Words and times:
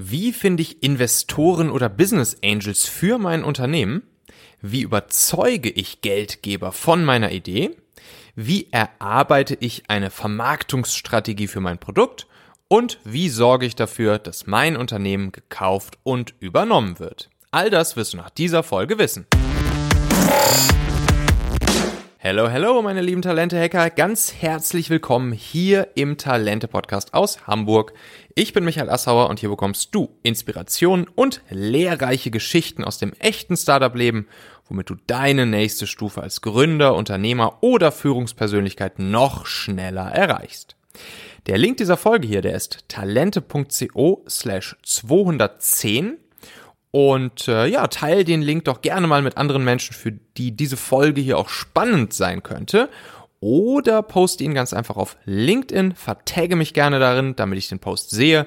Wie 0.00 0.32
finde 0.32 0.62
ich 0.62 0.84
Investoren 0.84 1.70
oder 1.70 1.88
Business 1.88 2.36
Angels 2.44 2.86
für 2.86 3.18
mein 3.18 3.42
Unternehmen? 3.42 4.04
Wie 4.62 4.82
überzeuge 4.82 5.70
ich 5.70 6.02
Geldgeber 6.02 6.70
von 6.70 7.04
meiner 7.04 7.32
Idee? 7.32 7.72
Wie 8.36 8.68
erarbeite 8.70 9.56
ich 9.58 9.90
eine 9.90 10.10
Vermarktungsstrategie 10.10 11.48
für 11.48 11.58
mein 11.58 11.78
Produkt? 11.78 12.28
Und 12.68 13.00
wie 13.02 13.28
sorge 13.28 13.66
ich 13.66 13.74
dafür, 13.74 14.20
dass 14.20 14.46
mein 14.46 14.76
Unternehmen 14.76 15.32
gekauft 15.32 15.98
und 16.04 16.32
übernommen 16.38 17.00
wird? 17.00 17.28
All 17.50 17.68
das 17.68 17.96
wirst 17.96 18.12
du 18.12 18.18
nach 18.18 18.30
dieser 18.30 18.62
Folge 18.62 18.98
wissen. 18.98 19.26
Hello, 22.30 22.46
hello, 22.50 22.82
meine 22.82 23.00
lieben 23.00 23.22
Talente-Hacker. 23.22 23.88
Ganz 23.88 24.34
herzlich 24.34 24.90
willkommen 24.90 25.32
hier 25.32 25.88
im 25.94 26.18
Talente-Podcast 26.18 27.14
aus 27.14 27.46
Hamburg. 27.46 27.94
Ich 28.34 28.52
bin 28.52 28.66
Michael 28.66 28.90
Assauer 28.90 29.30
und 29.30 29.40
hier 29.40 29.48
bekommst 29.48 29.94
du 29.94 30.10
Inspirationen 30.22 31.06
und 31.14 31.40
lehrreiche 31.48 32.30
Geschichten 32.30 32.84
aus 32.84 32.98
dem 32.98 33.14
echten 33.14 33.56
Startup-Leben, 33.56 34.28
womit 34.68 34.90
du 34.90 34.96
deine 35.06 35.46
nächste 35.46 35.86
Stufe 35.86 36.20
als 36.20 36.42
Gründer, 36.42 36.96
Unternehmer 36.96 37.62
oder 37.62 37.92
Führungspersönlichkeit 37.92 38.98
noch 38.98 39.46
schneller 39.46 40.10
erreichst. 40.10 40.76
Der 41.46 41.56
Link 41.56 41.78
dieser 41.78 41.96
Folge 41.96 42.28
hier, 42.28 42.42
der 42.42 42.54
ist 42.54 42.84
talente.co 42.88 44.22
slash 44.28 44.76
210 44.82 46.18
und 46.90 47.48
äh, 47.48 47.66
ja, 47.66 47.86
teile 47.88 48.24
den 48.24 48.42
Link 48.42 48.64
doch 48.64 48.80
gerne 48.80 49.06
mal 49.06 49.22
mit 49.22 49.36
anderen 49.36 49.64
Menschen, 49.64 49.94
für 49.94 50.12
die 50.12 50.52
diese 50.52 50.76
Folge 50.76 51.20
hier 51.20 51.38
auch 51.38 51.48
spannend 51.48 52.12
sein 52.12 52.42
könnte. 52.42 52.88
Oder 53.40 54.02
poste 54.02 54.42
ihn 54.42 54.54
ganz 54.54 54.72
einfach 54.72 54.96
auf 54.96 55.16
LinkedIn, 55.24 55.94
vertagge 55.94 56.56
mich 56.56 56.74
gerne 56.74 56.98
darin, 56.98 57.36
damit 57.36 57.58
ich 57.58 57.68
den 57.68 57.78
Post 57.78 58.10
sehe. 58.10 58.46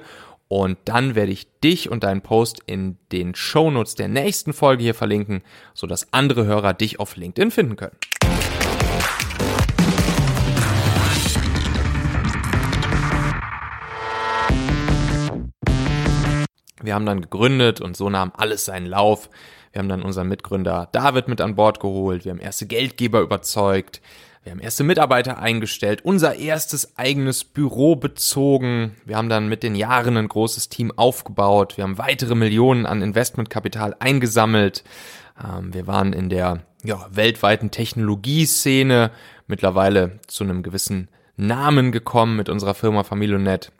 Und 0.50 0.78
dann 0.84 1.16
werde 1.16 1.32
ich 1.32 1.48
dich 1.64 1.90
und 1.90 2.04
deinen 2.04 2.22
Post 2.22 2.62
in 2.66 2.98
den 3.14 3.36
Shownotes 3.36 3.96
der 3.96 4.10
nächsten 4.10 4.52
Folge 4.52 4.84
hier 4.84 4.96
verlinken, 4.96 5.44
sodass 5.74 6.12
andere 6.12 6.46
Hörer 6.46 6.74
dich 6.74 7.00
auf 7.00 7.16
LinkedIn 7.16 7.52
finden 7.52 7.78
können. 7.78 7.96
Wir 16.82 16.94
haben 16.94 17.06
dann 17.06 17.22
gegründet 17.22 17.82
und 17.82 17.96
so 17.96 18.10
nahm 18.10 18.32
alles 18.36 18.66
seinen 18.66 18.86
Lauf. 18.88 19.30
Wir 19.72 19.80
haben 19.80 19.90
dann 19.90 20.04
unseren 20.04 20.28
Mitgründer 20.28 20.90
David 20.92 21.28
mit 21.28 21.42
an 21.42 21.56
Bord 21.56 21.80
geholt. 21.80 22.26
Wir 22.26 22.32
haben 22.32 22.40
erste 22.40 22.66
Geldgeber 22.66 23.22
überzeugt. 23.22 24.02
Wir 24.44 24.54
haben 24.54 24.60
erste 24.60 24.84
Mitarbeiter 24.84 25.38
eingestellt, 25.38 26.04
unser 26.04 26.36
erstes 26.36 26.98
eigenes 26.98 27.44
Büro 27.44 27.96
bezogen. 27.96 28.96
Wir 29.06 29.16
haben 29.18 29.30
dann 29.30 29.50
mit 29.50 29.62
den 29.62 29.76
Jahren 29.76 30.18
ein 30.18 30.28
großes 30.28 30.68
Team 30.68 30.92
aufgebaut. 30.96 31.78
Wir 31.78 31.84
haben 31.84 32.00
weitere 32.00 32.34
Millionen 32.34 32.88
an 32.88 33.04
Investmentkapital 33.04 33.96
eingesammelt. 34.00 34.84
Ähm, 35.44 35.74
wir 35.76 35.86
waren 35.86 36.12
in 36.12 36.30
der 36.30 36.64
ja, 36.84 37.06
weltweiten 37.12 37.70
Technologieszene 37.70 39.12
mittlerweile 39.46 40.20
zu 40.26 40.44
einem 40.44 40.64
gewissen 40.64 41.10
Namen 41.38 41.92
gekommen 41.92 42.36
mit 42.36 42.50
unserer 42.50 42.74
Firma 42.74 43.04
Familionet. 43.04 43.72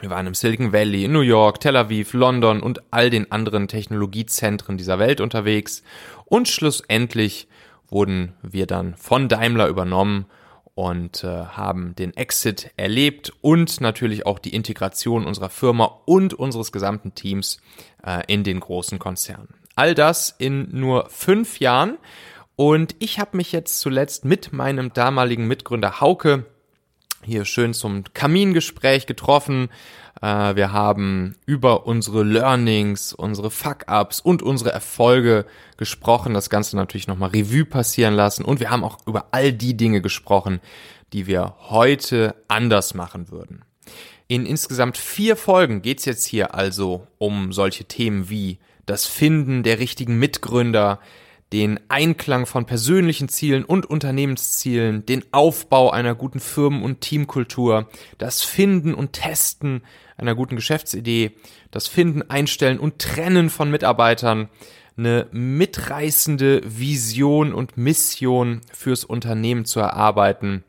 Wir 0.00 0.10
waren 0.10 0.26
im 0.26 0.34
Silicon 0.34 0.72
Valley, 0.72 1.04
in 1.04 1.12
New 1.12 1.20
York, 1.20 1.60
Tel 1.60 1.76
Aviv, 1.76 2.12
London 2.12 2.60
und 2.60 2.80
all 2.92 3.08
den 3.08 3.32
anderen 3.32 3.66
Technologiezentren 3.66 4.76
dieser 4.76 4.98
Welt 4.98 5.20
unterwegs. 5.20 5.82
Und 6.26 6.48
schlussendlich 6.48 7.48
wurden 7.88 8.34
wir 8.42 8.66
dann 8.66 8.94
von 8.96 9.28
Daimler 9.28 9.68
übernommen 9.68 10.26
und 10.74 11.24
äh, 11.24 11.28
haben 11.28 11.94
den 11.94 12.14
Exit 12.14 12.70
erlebt 12.76 13.32
und 13.40 13.80
natürlich 13.80 14.26
auch 14.26 14.38
die 14.38 14.54
Integration 14.54 15.24
unserer 15.24 15.48
Firma 15.48 16.00
und 16.04 16.34
unseres 16.34 16.72
gesamten 16.72 17.14
Teams 17.14 17.58
äh, 18.04 18.22
in 18.26 18.44
den 18.44 18.60
großen 18.60 18.98
Konzern. 18.98 19.48
All 19.74 19.94
das 19.94 20.34
in 20.38 20.68
nur 20.78 21.08
fünf 21.08 21.60
Jahren. 21.60 21.96
Und 22.56 22.94
ich 22.98 23.18
habe 23.18 23.36
mich 23.36 23.52
jetzt 23.52 23.80
zuletzt 23.80 24.24
mit 24.26 24.52
meinem 24.52 24.92
damaligen 24.92 25.46
Mitgründer 25.46 26.00
Hauke 26.00 26.44
hier 27.26 27.44
schön 27.44 27.74
zum 27.74 28.04
Kamingespräch 28.14 29.06
getroffen. 29.06 29.68
Äh, 30.22 30.56
wir 30.56 30.72
haben 30.72 31.36
über 31.44 31.86
unsere 31.86 32.22
Learnings, 32.22 33.12
unsere 33.12 33.50
Fuck-ups 33.50 34.20
und 34.20 34.42
unsere 34.42 34.72
Erfolge 34.72 35.44
gesprochen. 35.76 36.34
Das 36.34 36.48
Ganze 36.48 36.76
natürlich 36.76 37.08
nochmal 37.08 37.30
Revue 37.30 37.64
passieren 37.64 38.14
lassen. 38.14 38.44
Und 38.44 38.60
wir 38.60 38.70
haben 38.70 38.84
auch 38.84 38.98
über 39.06 39.26
all 39.32 39.52
die 39.52 39.76
Dinge 39.76 40.00
gesprochen, 40.00 40.60
die 41.12 41.26
wir 41.26 41.54
heute 41.68 42.34
anders 42.48 42.94
machen 42.94 43.30
würden. 43.30 43.64
In 44.28 44.46
insgesamt 44.46 44.96
vier 44.96 45.36
Folgen 45.36 45.82
geht's 45.82 46.04
jetzt 46.04 46.26
hier 46.26 46.54
also 46.54 47.06
um 47.18 47.52
solche 47.52 47.84
Themen 47.84 48.30
wie 48.30 48.58
das 48.86 49.06
Finden 49.06 49.62
der 49.62 49.78
richtigen 49.78 50.18
Mitgründer, 50.18 51.00
den 51.52 51.78
Einklang 51.88 52.46
von 52.46 52.66
persönlichen 52.66 53.28
Zielen 53.28 53.64
und 53.64 53.86
Unternehmenszielen, 53.86 55.06
den 55.06 55.24
Aufbau 55.32 55.90
einer 55.90 56.14
guten 56.14 56.40
Firmen- 56.40 56.82
und 56.82 57.00
Teamkultur, 57.00 57.88
das 58.18 58.42
Finden 58.42 58.94
und 58.94 59.12
Testen 59.12 59.82
einer 60.16 60.34
guten 60.34 60.56
Geschäftsidee, 60.56 61.32
das 61.70 61.88
Finden, 61.88 62.22
Einstellen 62.22 62.78
und 62.78 62.98
Trennen 62.98 63.50
von 63.50 63.70
Mitarbeitern, 63.70 64.48
eine 64.96 65.26
mitreißende 65.30 66.62
Vision 66.64 67.52
und 67.52 67.76
Mission 67.76 68.62
fürs 68.72 69.04
Unternehmen 69.04 69.66
zu 69.66 69.80
erarbeiten. 69.80 70.64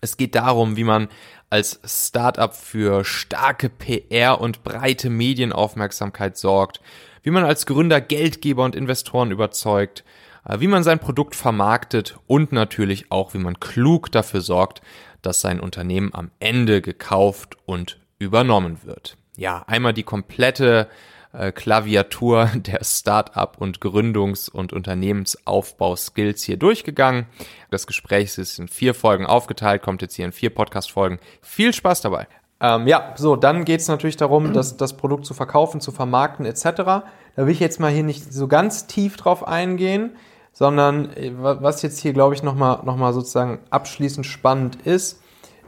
Es 0.00 0.16
geht 0.16 0.34
darum, 0.34 0.76
wie 0.76 0.84
man 0.84 1.08
als 1.50 1.80
Startup 1.84 2.54
für 2.54 3.04
starke 3.04 3.68
PR 3.68 4.40
und 4.40 4.62
breite 4.62 5.10
Medienaufmerksamkeit 5.10 6.36
sorgt, 6.38 6.80
wie 7.22 7.30
man 7.30 7.44
als 7.44 7.66
Gründer 7.66 8.00
Geldgeber 8.00 8.64
und 8.64 8.76
Investoren 8.76 9.30
überzeugt, 9.30 10.04
äh, 10.46 10.60
wie 10.60 10.68
man 10.68 10.82
sein 10.82 10.98
Produkt 10.98 11.34
vermarktet 11.34 12.18
und 12.26 12.52
natürlich 12.52 13.10
auch, 13.10 13.34
wie 13.34 13.38
man 13.38 13.60
klug 13.60 14.10
dafür 14.10 14.40
sorgt, 14.40 14.80
dass 15.22 15.40
sein 15.40 15.60
Unternehmen 15.60 16.14
am 16.14 16.30
Ende 16.38 16.80
gekauft 16.80 17.56
und 17.66 17.98
übernommen 18.18 18.78
wird. 18.84 19.16
Ja, 19.36 19.64
einmal 19.66 19.92
die 19.92 20.02
komplette 20.02 20.88
äh, 21.32 21.52
Klaviatur 21.52 22.50
der 22.54 22.80
Start-up 22.82 23.56
und 23.58 23.80
Gründungs- 23.80 24.50
und 24.50 24.72
Unternehmensaufbau-Skills 24.72 26.42
hier 26.42 26.56
durchgegangen. 26.56 27.26
Das 27.70 27.86
Gespräch 27.86 28.36
ist 28.38 28.58
in 28.58 28.68
vier 28.68 28.94
Folgen 28.94 29.26
aufgeteilt, 29.26 29.82
kommt 29.82 30.02
jetzt 30.02 30.14
hier 30.14 30.24
in 30.24 30.32
vier 30.32 30.50
Podcast-Folgen. 30.50 31.18
Viel 31.40 31.72
Spaß 31.72 32.00
dabei. 32.00 32.26
Ähm, 32.60 32.86
ja, 32.86 33.14
so, 33.16 33.36
dann 33.36 33.64
geht 33.64 33.80
es 33.80 33.88
natürlich 33.88 34.16
darum, 34.16 34.52
das, 34.52 34.76
das 34.76 34.96
Produkt 34.96 35.24
zu 35.24 35.32
verkaufen, 35.32 35.80
zu 35.80 35.92
vermarkten 35.92 36.44
etc. 36.44 36.62
Da 36.64 37.04
will 37.36 37.50
ich 37.50 37.60
jetzt 37.60 37.80
mal 37.80 37.90
hier 37.90 38.02
nicht 38.02 38.32
so 38.32 38.48
ganz 38.48 38.86
tief 38.86 39.16
drauf 39.16 39.48
eingehen, 39.48 40.10
sondern 40.52 41.10
äh, 41.16 41.32
was 41.34 41.80
jetzt 41.82 41.98
hier, 42.00 42.12
glaube 42.12 42.34
ich, 42.34 42.42
nochmal 42.42 42.80
noch 42.84 42.96
mal 42.96 43.14
sozusagen 43.14 43.60
abschließend 43.70 44.26
spannend 44.26 44.76
ist, 44.84 45.22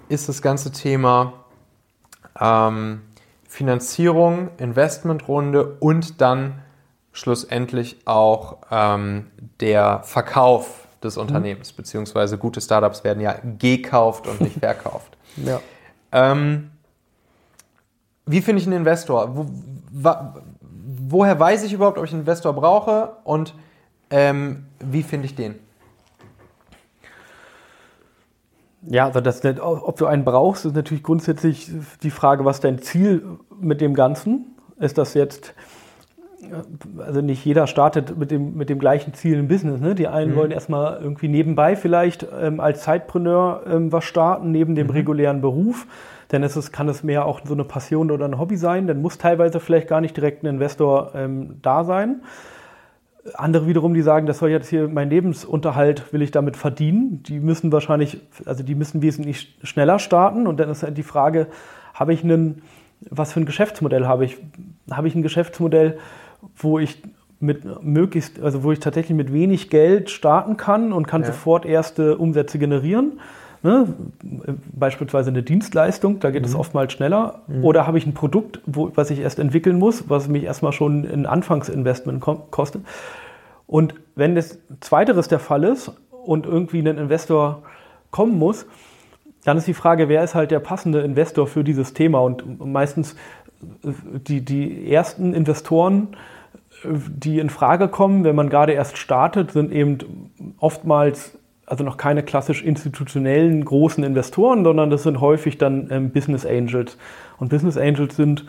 ist 0.08 0.28
das 0.28 0.42
ganze 0.42 0.70
Thema 0.70 1.32
ähm, 2.38 3.00
Finanzierung, 3.52 4.48
Investmentrunde 4.56 5.76
und 5.78 6.22
dann 6.22 6.62
schlussendlich 7.12 7.98
auch 8.06 8.56
ähm, 8.70 9.26
der 9.60 10.00
Verkauf 10.04 10.88
des 11.02 11.16
mhm. 11.16 11.22
Unternehmens, 11.22 11.72
mhm. 11.72 11.76
beziehungsweise 11.76 12.38
gute 12.38 12.62
Startups 12.62 13.04
werden 13.04 13.20
ja 13.20 13.36
gekauft 13.58 14.26
und 14.26 14.40
nicht 14.40 14.58
verkauft. 14.60 15.18
ja. 15.36 15.60
Ähm, 16.12 16.70
wie 18.24 18.40
finde 18.40 18.62
ich 18.62 18.66
einen 18.66 18.78
Investor? 18.78 19.36
Wo, 19.36 19.46
wa, 19.90 20.34
woher 20.62 21.38
weiß 21.38 21.64
ich 21.64 21.74
überhaupt, 21.74 21.98
ob 21.98 22.04
ich 22.06 22.12
einen 22.12 22.20
Investor 22.20 22.54
brauche 22.54 23.16
und 23.24 23.52
ähm, 24.08 24.64
wie 24.80 25.02
finde 25.02 25.26
ich 25.26 25.34
den? 25.34 25.56
Ja, 28.84 29.06
also 29.06 29.20
das, 29.20 29.42
ob 29.60 29.96
du 29.96 30.06
einen 30.06 30.24
brauchst, 30.24 30.64
ist 30.64 30.74
natürlich 30.74 31.02
grundsätzlich 31.02 31.70
die 32.02 32.10
Frage, 32.10 32.44
was 32.44 32.60
dein 32.60 32.80
Ziel 32.80 33.22
mit 33.60 33.80
dem 33.80 33.94
Ganzen 33.94 34.56
ist. 34.78 34.98
Das 34.98 35.14
jetzt, 35.14 35.54
also 36.98 37.20
nicht 37.20 37.44
jeder 37.44 37.68
startet 37.68 38.18
mit 38.18 38.30
dem, 38.30 38.56
mit 38.56 38.68
dem 38.70 38.80
gleichen 38.80 39.14
Ziel 39.14 39.38
im 39.38 39.46
Business. 39.46 39.80
Ne? 39.80 39.94
Die 39.94 40.08
einen 40.08 40.32
mhm. 40.32 40.36
wollen 40.36 40.50
erstmal 40.50 41.00
irgendwie 41.00 41.28
nebenbei 41.28 41.76
vielleicht 41.76 42.26
ähm, 42.40 42.58
als 42.58 42.82
Zeitpreneur 42.82 43.62
ähm, 43.66 43.92
was 43.92 44.04
starten, 44.04 44.50
neben 44.50 44.74
dem 44.74 44.88
mhm. 44.88 44.92
regulären 44.92 45.40
Beruf 45.40 45.86
dann 46.32 46.42
ist 46.42 46.56
es, 46.56 46.72
kann 46.72 46.88
es 46.88 47.02
mehr 47.02 47.26
auch 47.26 47.42
so 47.44 47.52
eine 47.52 47.64
Passion 47.64 48.10
oder 48.10 48.24
ein 48.24 48.38
Hobby 48.38 48.56
sein. 48.56 48.86
Dann 48.86 49.02
muss 49.02 49.18
teilweise 49.18 49.60
vielleicht 49.60 49.86
gar 49.86 50.00
nicht 50.00 50.16
direkt 50.16 50.42
ein 50.42 50.46
Investor 50.46 51.12
ähm, 51.14 51.58
da 51.60 51.84
sein. 51.84 52.22
Andere 53.34 53.68
wiederum, 53.68 53.94
die 53.94 54.02
sagen, 54.02 54.26
das 54.26 54.38
soll 54.38 54.50
jetzt 54.50 54.68
hier 54.68 54.88
mein 54.88 55.08
Lebensunterhalt, 55.08 56.12
will 56.12 56.22
ich 56.22 56.32
damit 56.32 56.56
verdienen. 56.56 57.22
Die 57.22 57.38
müssen 57.38 57.70
wahrscheinlich, 57.70 58.20
also 58.46 58.64
die 58.64 58.74
müssen 58.74 59.00
wesentlich 59.00 59.56
schneller 59.62 59.98
starten. 59.98 60.46
Und 60.46 60.58
dann 60.58 60.68
ist 60.68 60.82
halt 60.82 60.98
die 60.98 61.04
Frage, 61.04 61.46
habe 61.94 62.12
ich 62.12 62.24
einen, 62.24 62.62
was 63.10 63.32
für 63.32 63.40
ein 63.40 63.46
Geschäftsmodell 63.46 64.06
habe 64.06 64.24
ich? 64.24 64.38
Habe 64.90 65.06
ich 65.06 65.14
ein 65.14 65.22
Geschäftsmodell, 65.22 65.98
wo 66.56 66.78
ich 66.78 67.00
mit 67.38 67.82
möglichst, 67.82 68.40
also 68.40 68.62
wo 68.62 68.72
ich 68.72 68.80
tatsächlich 68.80 69.16
mit 69.16 69.32
wenig 69.32 69.70
Geld 69.70 70.10
starten 70.10 70.56
kann 70.56 70.92
und 70.92 71.06
kann 71.06 71.22
ja. 71.22 71.28
sofort 71.28 71.64
erste 71.64 72.16
Umsätze 72.18 72.58
generieren? 72.58 73.20
Ne, 73.62 73.88
beispielsweise 74.72 75.30
eine 75.30 75.42
Dienstleistung, 75.42 76.20
da 76.20 76.30
geht 76.30 76.42
mhm. 76.42 76.48
es 76.48 76.54
oftmals 76.54 76.92
schneller. 76.92 77.42
Mhm. 77.46 77.64
Oder 77.64 77.86
habe 77.86 77.98
ich 77.98 78.06
ein 78.06 78.14
Produkt, 78.14 78.60
wo, 78.66 78.90
was 78.94 79.10
ich 79.10 79.20
erst 79.20 79.38
entwickeln 79.38 79.78
muss, 79.78 80.08
was 80.08 80.28
mich 80.28 80.44
erstmal 80.44 80.72
schon 80.72 81.04
ein 81.04 81.26
Anfangsinvestment 81.26 82.20
kostet. 82.50 82.82
Und 83.66 83.94
wenn 84.14 84.34
das 84.34 84.58
Zweiteres 84.80 85.28
der 85.28 85.38
Fall 85.38 85.64
ist 85.64 85.92
und 86.10 86.46
irgendwie 86.46 86.80
ein 86.80 86.98
Investor 86.98 87.62
kommen 88.10 88.38
muss, 88.38 88.66
dann 89.44 89.56
ist 89.56 89.66
die 89.66 89.74
Frage, 89.74 90.08
wer 90.08 90.22
ist 90.22 90.34
halt 90.34 90.50
der 90.50 90.60
passende 90.60 91.00
Investor 91.00 91.46
für 91.46 91.64
dieses 91.64 91.94
Thema? 91.94 92.20
Und 92.20 92.64
meistens 92.64 93.16
die, 93.82 94.44
die 94.44 94.92
ersten 94.92 95.34
Investoren, 95.34 96.08
die 96.84 97.38
in 97.38 97.50
Frage 97.50 97.88
kommen, 97.88 98.24
wenn 98.24 98.36
man 98.36 98.50
gerade 98.50 98.72
erst 98.72 98.98
startet, 98.98 99.52
sind 99.52 99.72
eben 99.72 99.98
oftmals 100.58 101.38
also 101.72 101.84
noch 101.84 101.96
keine 101.96 102.22
klassisch 102.22 102.62
institutionellen 102.62 103.64
großen 103.64 104.04
Investoren, 104.04 104.62
sondern 104.62 104.90
das 104.90 105.04
sind 105.04 105.22
häufig 105.22 105.56
dann 105.56 105.88
ähm, 105.90 106.10
Business 106.10 106.44
Angels. 106.44 106.98
Und 107.38 107.48
Business 107.48 107.78
Angels 107.78 108.14
sind 108.14 108.44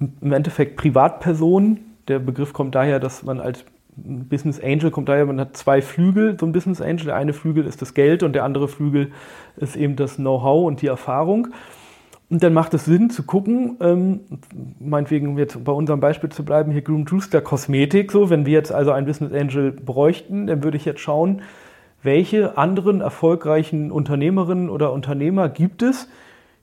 im 0.00 0.32
Endeffekt 0.32 0.76
Privatpersonen. 0.76 1.94
Der 2.08 2.18
Begriff 2.18 2.52
kommt 2.52 2.74
daher, 2.74 2.98
dass 2.98 3.22
man 3.22 3.38
als 3.38 3.64
Business 3.94 4.60
Angel 4.60 4.90
kommt 4.90 5.08
daher, 5.08 5.26
man 5.26 5.38
hat 5.38 5.56
zwei 5.56 5.80
Flügel, 5.80 6.36
so 6.40 6.44
ein 6.44 6.50
Business 6.50 6.80
Angel. 6.80 7.04
Der 7.04 7.14
eine 7.14 7.34
Flügel 7.34 7.66
ist 7.66 7.82
das 7.82 7.94
Geld 7.94 8.24
und 8.24 8.32
der 8.32 8.42
andere 8.42 8.66
Flügel 8.66 9.12
ist 9.56 9.76
eben 9.76 9.94
das 9.94 10.16
Know-how 10.16 10.66
und 10.66 10.82
die 10.82 10.88
Erfahrung. 10.88 11.46
Und 12.28 12.42
dann 12.42 12.52
macht 12.52 12.74
es 12.74 12.84
Sinn 12.84 13.10
zu 13.10 13.22
gucken, 13.22 13.76
ähm, 13.78 14.22
meinetwegen 14.80 15.38
jetzt 15.38 15.62
bei 15.62 15.70
unserem 15.70 16.00
Beispiel 16.00 16.30
zu 16.30 16.44
bleiben, 16.44 16.72
hier 16.72 16.82
Groom 16.82 17.04
Drewster 17.04 17.40
Kosmetik, 17.40 18.10
so, 18.10 18.28
wenn 18.28 18.44
wir 18.44 18.54
jetzt 18.54 18.72
also 18.72 18.90
ein 18.90 19.06
Business 19.06 19.32
Angel 19.32 19.70
bräuchten, 19.70 20.48
dann 20.48 20.64
würde 20.64 20.76
ich 20.76 20.84
jetzt 20.84 20.98
schauen, 20.98 21.42
welche 22.06 22.56
anderen 22.56 23.02
erfolgreichen 23.02 23.92
Unternehmerinnen 23.92 24.70
oder 24.70 24.92
Unternehmer 24.92 25.50
gibt 25.50 25.82
es, 25.82 26.08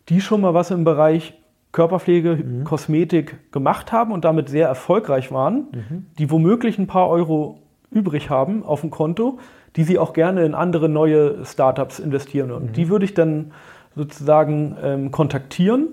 die 0.09 0.19
schon 0.19 0.41
mal 0.41 0.55
was 0.55 0.71
im 0.71 0.83
Bereich 0.83 1.35
Körperpflege, 1.71 2.35
mhm. 2.35 2.63
Kosmetik 2.63 3.51
gemacht 3.51 3.91
haben 3.91 4.11
und 4.11 4.25
damit 4.25 4.49
sehr 4.49 4.67
erfolgreich 4.67 5.31
waren, 5.31 5.67
mhm. 5.71 6.05
die 6.17 6.31
womöglich 6.31 6.77
ein 6.79 6.87
paar 6.87 7.09
Euro 7.09 7.59
übrig 7.91 8.29
haben 8.29 8.63
auf 8.63 8.81
dem 8.81 8.89
Konto, 8.89 9.39
die 9.75 9.83
sie 9.83 9.99
auch 9.99 10.13
gerne 10.13 10.45
in 10.45 10.55
andere 10.55 10.89
neue 10.89 11.45
Startups 11.45 11.99
investieren. 11.99 12.51
Und 12.51 12.63
mhm. 12.69 12.73
die 12.73 12.89
würde 12.89 13.05
ich 13.05 13.13
dann 13.13 13.51
sozusagen 13.95 14.77
ähm, 14.81 15.11
kontaktieren 15.11 15.89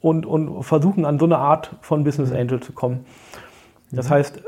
und, 0.00 0.26
und 0.26 0.62
versuchen, 0.62 1.04
an 1.04 1.18
so 1.18 1.24
eine 1.24 1.38
Art 1.38 1.76
von 1.80 2.04
Business 2.04 2.30
mhm. 2.30 2.36
Angel 2.36 2.60
zu 2.60 2.72
kommen. 2.72 3.04
Das 3.90 4.08
mhm. 4.08 4.14
heißt, 4.14 4.36
äh, 4.38 4.40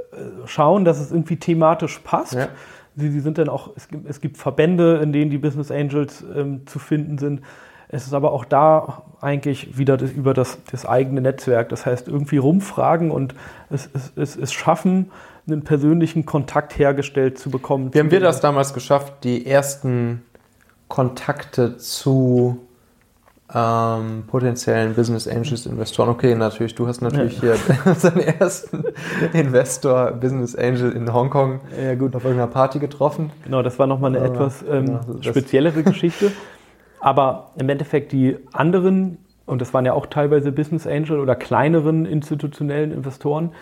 schauen, 0.47 0.85
dass 0.85 1.00
es 1.00 1.11
irgendwie 1.11 1.37
thematisch 1.37 1.99
passt. 1.99 2.35
Ja. 2.35 2.49
Sie, 2.96 3.11
sie, 3.11 3.20
sind 3.20 3.38
dann 3.38 3.49
auch, 3.49 3.70
es 3.76 3.88
gibt, 3.88 4.08
es 4.08 4.20
gibt, 4.20 4.37
Verbände, 4.37 5.00
in 5.02 5.12
denen 5.12 5.31
die 5.31 5.38
Business 5.38 5.70
Angels 5.70 6.25
ähm, 6.35 6.67
zu 6.67 6.79
finden 6.79 7.19
sind. 7.19 7.41
Es 7.88 8.06
ist 8.06 8.14
aber 8.14 8.32
auch 8.32 8.44
da 8.44 9.02
eigentlich 9.20 9.79
wieder 9.79 9.96
das, 9.96 10.11
über 10.11 10.35
das, 10.35 10.58
das, 10.70 10.87
eigene 10.87 11.20
Netzwerk. 11.20 11.69
Das 11.69 11.87
heißt, 11.87 12.08
irgendwie 12.08 12.38
rumfragen 12.38 13.11
und 13.11 13.35
es, 13.70 13.88
es, 13.94 14.12
es, 14.17 14.37
es 14.37 14.52
schaffen, 14.52 15.11
einen 15.46 15.62
persönlichen 15.62 16.25
Kontakt 16.25 16.79
hergestellt 16.79 17.38
zu 17.38 17.50
bekommen. 17.50 17.93
Wie 17.93 17.99
haben 17.99 18.11
wir 18.11 18.20
das 18.20 18.41
damals 18.41 18.75
geschafft, 18.75 19.25
die 19.25 19.47
ersten 19.47 20.23
Kontakte 20.88 21.76
zu 21.76 22.58
ähm, 23.52 24.25
potenziellen 24.26 24.94
Business 24.94 25.29
Angels 25.29 25.67
Investoren? 25.67 26.08
Okay, 26.08 26.35
natürlich, 26.35 26.75
du 26.75 26.87
hast 26.87 27.02
natürlich 27.02 27.41
ja. 27.43 27.55
hier 27.55 27.94
deinen 28.02 28.20
ersten 28.20 28.85
Investor, 29.32 30.12
Business 30.12 30.55
Angel 30.56 30.93
in 30.93 31.12
Hongkong 31.12 31.61
ja, 31.81 31.94
gut. 31.94 32.17
auf 32.17 32.25
irgendeiner 32.25 32.50
Party 32.50 32.79
getroffen. 32.79 33.31
Genau, 33.44 33.62
das 33.62 33.79
war 33.79 33.87
nochmal 33.87 34.14
eine 34.14 34.25
Aber, 34.25 34.35
etwas 34.35 34.62
ähm, 34.62 34.87
genau, 34.87 35.00
speziellere 35.20 35.82
Geschichte. 35.82 36.32
Aber 37.00 37.50
im 37.56 37.69
Endeffekt 37.69 38.12
die 38.12 38.38
anderen, 38.52 39.19
und 39.44 39.61
das 39.61 39.75
waren 39.75 39.85
ja 39.85 39.93
auch 39.93 40.06
teilweise 40.06 40.52
Business 40.52 40.87
Angel 40.87 41.20
oder 41.20 41.35
kleineren 41.35 42.06
institutionellen 42.06 42.93
Investoren, 42.93 43.52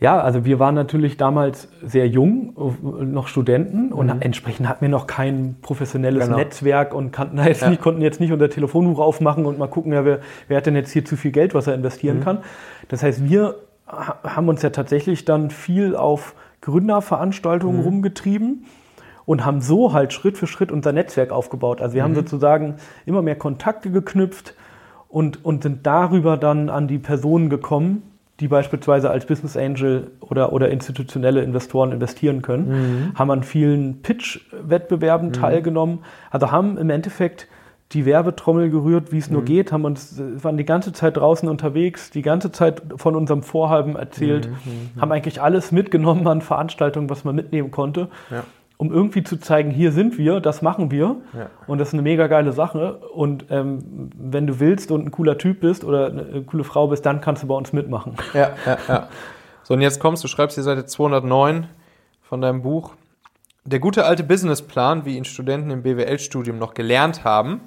ja, 0.00 0.18
also 0.18 0.46
wir 0.46 0.58
waren 0.58 0.74
natürlich 0.74 1.18
damals 1.18 1.68
sehr 1.82 2.08
jung, 2.08 2.54
noch 2.82 3.28
Studenten 3.28 3.92
und 3.92 4.06
mhm. 4.06 4.22
entsprechend 4.22 4.66
hatten 4.66 4.80
wir 4.80 4.88
noch 4.88 5.06
kein 5.06 5.56
professionelles 5.60 6.24
genau. 6.24 6.38
Netzwerk 6.38 6.94
und 6.94 7.12
kannten 7.12 7.36
jetzt 7.44 7.60
ja. 7.60 7.68
nicht, 7.68 7.82
konnten 7.82 8.00
jetzt 8.00 8.18
nicht 8.18 8.32
unser 8.32 8.48
Telefonbuch 8.48 8.98
aufmachen 8.98 9.44
und 9.44 9.58
mal 9.58 9.68
gucken, 9.68 9.92
ja, 9.92 10.06
wer, 10.06 10.20
wer 10.48 10.56
hat 10.56 10.64
denn 10.64 10.74
jetzt 10.74 10.90
hier 10.90 11.04
zu 11.04 11.18
viel 11.18 11.32
Geld, 11.32 11.54
was 11.54 11.66
er 11.66 11.74
investieren 11.74 12.18
mhm. 12.18 12.24
kann. 12.24 12.38
Das 12.88 13.02
heißt, 13.02 13.28
wir 13.28 13.56
haben 13.86 14.48
uns 14.48 14.62
ja 14.62 14.70
tatsächlich 14.70 15.26
dann 15.26 15.50
viel 15.50 15.94
auf 15.94 16.34
Gründerveranstaltungen 16.62 17.80
mhm. 17.80 17.84
rumgetrieben 17.84 18.64
und 19.26 19.44
haben 19.44 19.60
so 19.60 19.92
halt 19.92 20.14
Schritt 20.14 20.38
für 20.38 20.46
Schritt 20.46 20.72
unser 20.72 20.92
Netzwerk 20.92 21.30
aufgebaut. 21.30 21.82
Also 21.82 21.94
wir 21.94 22.02
haben 22.02 22.12
mhm. 22.12 22.16
sozusagen 22.16 22.76
immer 23.04 23.20
mehr 23.20 23.36
Kontakte 23.36 23.90
geknüpft 23.90 24.54
und, 25.08 25.44
und 25.44 25.62
sind 25.62 25.86
darüber 25.86 26.38
dann 26.38 26.70
an 26.70 26.88
die 26.88 26.98
Personen 26.98 27.50
gekommen, 27.50 28.09
die 28.40 28.48
beispielsweise 28.48 29.10
als 29.10 29.26
Business 29.26 29.56
Angel 29.56 30.10
oder, 30.20 30.52
oder 30.52 30.70
institutionelle 30.70 31.42
Investoren 31.42 31.92
investieren 31.92 32.42
können, 32.42 32.68
mhm. 32.68 33.18
haben 33.18 33.30
an 33.30 33.42
vielen 33.42 34.02
Pitch-Wettbewerben 34.02 35.28
mhm. 35.28 35.32
teilgenommen, 35.34 36.00
also 36.30 36.50
haben 36.50 36.78
im 36.78 36.90
Endeffekt 36.90 37.46
die 37.92 38.06
Werbetrommel 38.06 38.70
gerührt, 38.70 39.12
wie 39.12 39.18
es 39.18 39.28
mhm. 39.28 39.34
nur 39.34 39.44
geht, 39.44 39.72
haben 39.72 39.84
uns, 39.84 40.20
waren 40.42 40.56
die 40.56 40.64
ganze 40.64 40.92
Zeit 40.92 41.16
draußen 41.16 41.48
unterwegs, 41.48 42.10
die 42.10 42.22
ganze 42.22 42.50
Zeit 42.50 42.82
von 42.96 43.14
unserem 43.14 43.42
Vorhaben 43.42 43.96
erzählt, 43.96 44.48
mhm. 44.48 44.54
Mhm. 44.96 45.00
haben 45.00 45.12
eigentlich 45.12 45.42
alles 45.42 45.70
mitgenommen 45.70 46.26
an 46.26 46.40
Veranstaltungen, 46.40 47.10
was 47.10 47.24
man 47.24 47.34
mitnehmen 47.34 47.70
konnte. 47.70 48.08
Ja 48.30 48.44
um 48.80 48.90
irgendwie 48.90 49.22
zu 49.22 49.36
zeigen, 49.36 49.70
hier 49.70 49.92
sind 49.92 50.16
wir, 50.16 50.40
das 50.40 50.62
machen 50.62 50.90
wir. 50.90 51.16
Ja. 51.36 51.50
Und 51.66 51.76
das 51.76 51.88
ist 51.88 51.94
eine 51.94 52.02
mega 52.02 52.28
geile 52.28 52.54
Sache. 52.54 52.96
Und 53.12 53.44
ähm, 53.50 54.10
wenn 54.16 54.46
du 54.46 54.58
willst 54.58 54.90
und 54.90 55.04
ein 55.04 55.10
cooler 55.10 55.36
Typ 55.36 55.60
bist 55.60 55.84
oder 55.84 56.06
eine 56.06 56.44
coole 56.44 56.64
Frau 56.64 56.86
bist, 56.88 57.04
dann 57.04 57.20
kannst 57.20 57.42
du 57.42 57.46
bei 57.46 57.54
uns 57.54 57.74
mitmachen. 57.74 58.16
Ja, 58.32 58.52
ja, 58.64 58.78
ja. 58.88 59.08
So, 59.64 59.74
und 59.74 59.82
jetzt 59.82 60.00
kommst 60.00 60.24
du, 60.24 60.28
schreibst 60.28 60.56
die 60.56 60.62
Seite 60.62 60.86
209 60.86 61.66
von 62.22 62.40
deinem 62.40 62.62
Buch. 62.62 62.94
Der 63.66 63.80
gute 63.80 64.06
alte 64.06 64.24
Businessplan, 64.24 65.04
wie 65.04 65.18
ihn 65.18 65.26
Studenten 65.26 65.70
im 65.70 65.82
BWL-Studium 65.82 66.56
noch 66.56 66.72
gelernt 66.72 67.22
haben, 67.22 67.60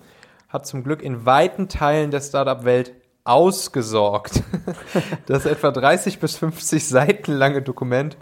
hat 0.49 0.65
zum 0.65 0.83
Glück 0.83 1.03
in 1.03 1.27
weiten 1.27 1.69
Teilen 1.69 2.09
der 2.09 2.21
Startup-Welt 2.21 2.91
ausgesorgt. 3.23 4.41
das 5.27 5.45
etwa 5.45 5.69
30 5.69 6.19
bis 6.19 6.37
50 6.37 6.87
Seiten 6.87 7.33
lange 7.33 7.61
Dokument 7.61 8.17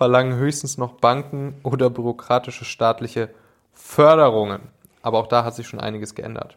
verlangen 0.00 0.38
höchstens 0.38 0.78
noch 0.78 0.92
Banken 0.92 1.56
oder 1.62 1.90
bürokratische 1.90 2.64
staatliche 2.64 3.28
Förderungen. 3.74 4.62
Aber 5.02 5.18
auch 5.18 5.26
da 5.26 5.44
hat 5.44 5.54
sich 5.54 5.68
schon 5.68 5.78
einiges 5.78 6.14
geändert. 6.14 6.56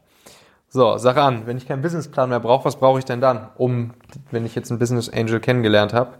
So, 0.69 0.97
sag 0.97 1.17
an, 1.17 1.45
wenn 1.45 1.57
ich 1.57 1.67
keinen 1.67 1.81
Businessplan 1.81 2.29
mehr 2.29 2.39
brauche, 2.39 2.63
was 2.63 2.77
brauche 2.77 2.99
ich 2.99 3.05
denn 3.05 3.19
dann, 3.19 3.49
um, 3.57 3.95
wenn 4.31 4.45
ich 4.45 4.55
jetzt 4.55 4.71
einen 4.71 4.79
Business 4.79 5.09
Angel 5.09 5.41
kennengelernt 5.41 5.91
habe, 5.91 6.11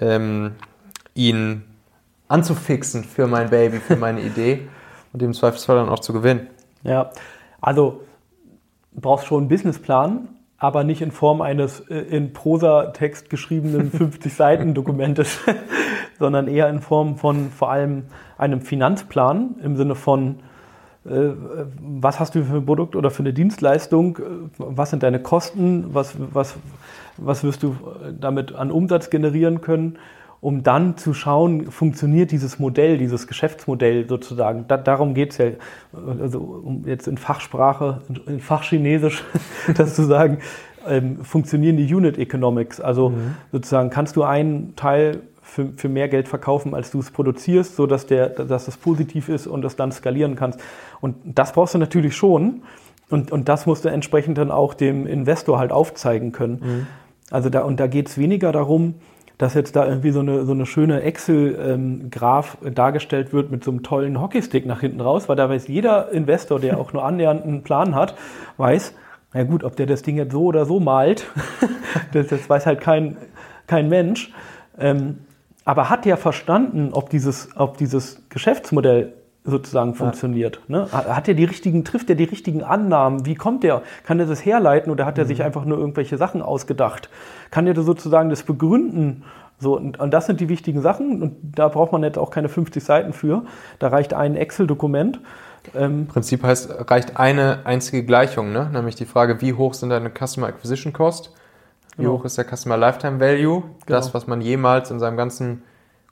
ähm, 0.00 0.56
ihn 1.14 1.62
anzufixen 2.26 3.04
für 3.04 3.28
mein 3.28 3.50
Baby, 3.50 3.78
für 3.78 3.94
meine 3.94 4.20
Idee 4.20 4.68
und 5.12 5.22
im 5.22 5.34
Zweifelsfall 5.34 5.76
dann 5.76 5.88
auch 5.88 6.00
zu 6.00 6.12
gewinnen? 6.12 6.48
Ja, 6.82 7.12
also 7.60 8.02
du 8.90 9.00
brauchst 9.00 9.26
schon 9.26 9.42
einen 9.42 9.48
Businessplan, 9.48 10.26
aber 10.58 10.82
nicht 10.82 11.02
in 11.02 11.12
Form 11.12 11.40
eines 11.40 11.78
äh, 11.88 12.00
in 12.00 12.32
Prosa-Text 12.32 13.30
geschriebenen 13.30 13.92
50-Seiten-Dokumentes, 13.96 15.38
sondern 16.18 16.48
eher 16.48 16.68
in 16.68 16.80
Form 16.80 17.16
von 17.16 17.50
vor 17.50 17.70
allem 17.70 18.04
einem 18.36 18.60
Finanzplan 18.60 19.56
im 19.62 19.76
Sinne 19.76 19.94
von, 19.94 20.36
äh, 21.04 21.30
was 21.80 22.20
hast 22.20 22.34
du 22.34 22.44
für 22.44 22.56
ein 22.56 22.66
Produkt 22.66 22.96
oder 22.96 23.10
für 23.10 23.22
eine 23.22 23.32
Dienstleistung, 23.32 24.18
was 24.58 24.90
sind 24.90 25.02
deine 25.02 25.20
Kosten, 25.20 25.86
was, 25.92 26.14
was, 26.32 26.56
was 27.16 27.44
wirst 27.44 27.62
du 27.62 27.76
damit 28.18 28.54
an 28.54 28.70
Umsatz 28.70 29.10
generieren 29.10 29.60
können, 29.60 29.98
um 30.40 30.62
dann 30.62 30.96
zu 30.96 31.14
schauen, 31.14 31.70
funktioniert 31.70 32.30
dieses 32.30 32.58
Modell, 32.58 32.98
dieses 32.98 33.26
Geschäftsmodell 33.26 34.08
sozusagen. 34.08 34.66
Da, 34.68 34.76
darum 34.76 35.14
geht 35.14 35.32
es 35.32 35.38
ja, 35.38 35.46
also 36.20 36.38
um 36.38 36.84
jetzt 36.86 37.08
in 37.08 37.18
Fachsprache, 37.18 38.02
in 38.26 38.38
Fachchinesisch 38.40 39.24
das 39.76 39.94
zu 39.94 40.04
sagen, 40.04 40.38
ähm, 40.86 41.24
funktionieren 41.24 41.76
die 41.76 41.92
Unit 41.92 42.18
Economics. 42.18 42.80
Also 42.80 43.10
mhm. 43.10 43.34
sozusagen 43.50 43.90
kannst 43.90 44.14
du 44.16 44.22
einen 44.22 44.76
Teil 44.76 45.22
für, 45.48 45.72
für 45.76 45.88
mehr 45.88 46.08
Geld 46.08 46.28
verkaufen, 46.28 46.74
als 46.74 46.90
du 46.90 47.00
es 47.00 47.10
produzierst, 47.10 47.74
sodass 47.74 48.06
der, 48.06 48.28
dass 48.28 48.66
das 48.66 48.76
positiv 48.76 49.28
ist 49.28 49.46
und 49.46 49.62
das 49.62 49.76
dann 49.76 49.90
skalieren 49.90 50.36
kannst. 50.36 50.60
Und 51.00 51.16
das 51.24 51.52
brauchst 51.52 51.74
du 51.74 51.78
natürlich 51.78 52.14
schon. 52.14 52.62
Und, 53.10 53.32
und 53.32 53.48
das 53.48 53.66
musst 53.66 53.84
du 53.84 53.88
entsprechend 53.88 54.36
dann 54.36 54.50
auch 54.50 54.74
dem 54.74 55.06
Investor 55.06 55.58
halt 55.58 55.72
aufzeigen 55.72 56.32
können. 56.32 56.60
Mhm. 56.62 56.86
Also 57.30 57.48
da, 57.48 57.62
und 57.62 57.80
da 57.80 57.86
geht 57.86 58.08
es 58.08 58.18
weniger 58.18 58.52
darum, 58.52 58.94
dass 59.38 59.54
jetzt 59.54 59.76
da 59.76 59.86
irgendwie 59.86 60.10
so 60.10 60.20
eine, 60.20 60.44
so 60.44 60.52
eine 60.52 60.66
schöne 60.66 61.00
Excel-Graph 61.02 62.58
ähm, 62.62 62.74
dargestellt 62.74 63.32
wird 63.32 63.50
mit 63.50 63.64
so 63.64 63.70
einem 63.70 63.82
tollen 63.82 64.20
Hockeystick 64.20 64.66
nach 64.66 64.80
hinten 64.80 65.00
raus, 65.00 65.28
weil 65.28 65.36
da 65.36 65.48
weiß 65.48 65.68
jeder 65.68 66.10
Investor, 66.10 66.60
der 66.60 66.78
auch 66.78 66.92
nur 66.92 67.04
annähernd 67.04 67.44
einen 67.44 67.62
Plan 67.62 67.94
hat, 67.94 68.16
weiß, 68.56 68.94
na 69.32 69.44
gut, 69.44 69.62
ob 69.64 69.76
der 69.76 69.86
das 69.86 70.02
Ding 70.02 70.16
jetzt 70.16 70.32
so 70.32 70.42
oder 70.42 70.66
so 70.66 70.80
malt, 70.80 71.26
das, 72.12 72.26
das 72.26 72.50
weiß 72.50 72.66
halt 72.66 72.80
kein, 72.80 73.16
kein 73.66 73.88
Mensch. 73.88 74.32
Ähm, 74.78 75.18
aber 75.68 75.90
hat 75.90 76.06
ja 76.06 76.16
verstanden, 76.16 76.94
ob 76.94 77.10
dieses, 77.10 77.50
ob 77.54 77.76
dieses 77.76 78.22
Geschäftsmodell 78.30 79.12
sozusagen 79.44 79.94
funktioniert. 79.94 80.62
Ne? 80.66 80.90
Hat 80.90 81.28
er 81.28 81.34
die 81.34 81.44
richtigen, 81.44 81.84
trifft 81.84 82.08
er 82.08 82.16
die 82.16 82.24
richtigen 82.24 82.62
Annahmen? 82.62 83.26
Wie 83.26 83.34
kommt 83.34 83.64
er? 83.64 83.82
Kann 84.04 84.18
er 84.18 84.24
das 84.24 84.46
herleiten 84.46 84.90
oder 84.90 85.04
hat 85.04 85.18
er 85.18 85.26
sich 85.26 85.42
einfach 85.42 85.66
nur 85.66 85.76
irgendwelche 85.76 86.16
Sachen 86.16 86.40
ausgedacht? 86.40 87.10
Kann 87.50 87.66
er 87.66 87.74
das 87.74 87.84
sozusagen 87.84 88.30
das 88.30 88.44
begründen? 88.44 89.24
So, 89.58 89.76
und, 89.76 90.00
und 90.00 90.10
das 90.10 90.24
sind 90.24 90.40
die 90.40 90.48
wichtigen 90.48 90.80
Sachen 90.80 91.20
und 91.20 91.36
da 91.42 91.68
braucht 91.68 91.92
man 91.92 92.02
jetzt 92.02 92.16
auch 92.16 92.30
keine 92.30 92.48
50 92.48 92.82
Seiten 92.82 93.12
für. 93.12 93.44
Da 93.78 93.88
reicht 93.88 94.14
ein 94.14 94.36
Excel-Dokument. 94.36 95.20
Ähm, 95.76 95.98
Im 96.00 96.06
Prinzip 96.06 96.44
heißt, 96.44 96.90
reicht 96.90 97.18
eine 97.18 97.66
einzige 97.66 98.06
Gleichung, 98.06 98.52
ne? 98.52 98.70
nämlich 98.72 98.94
die 98.94 99.04
Frage, 99.04 99.42
wie 99.42 99.52
hoch 99.52 99.74
sind 99.74 99.90
deine 99.90 100.08
Customer 100.08 100.46
Acquisition 100.46 100.94
Cost? 100.94 101.34
Wie 101.98 102.06
hoch 102.06 102.24
ist 102.24 102.38
der 102.38 102.44
Customer 102.44 102.76
Lifetime 102.76 103.20
Value? 103.20 103.62
Genau. 103.62 103.74
Das, 103.86 104.14
was 104.14 104.26
man 104.26 104.40
jemals 104.40 104.90
in 104.90 104.98
seinem 104.98 105.16
ganzen 105.16 105.62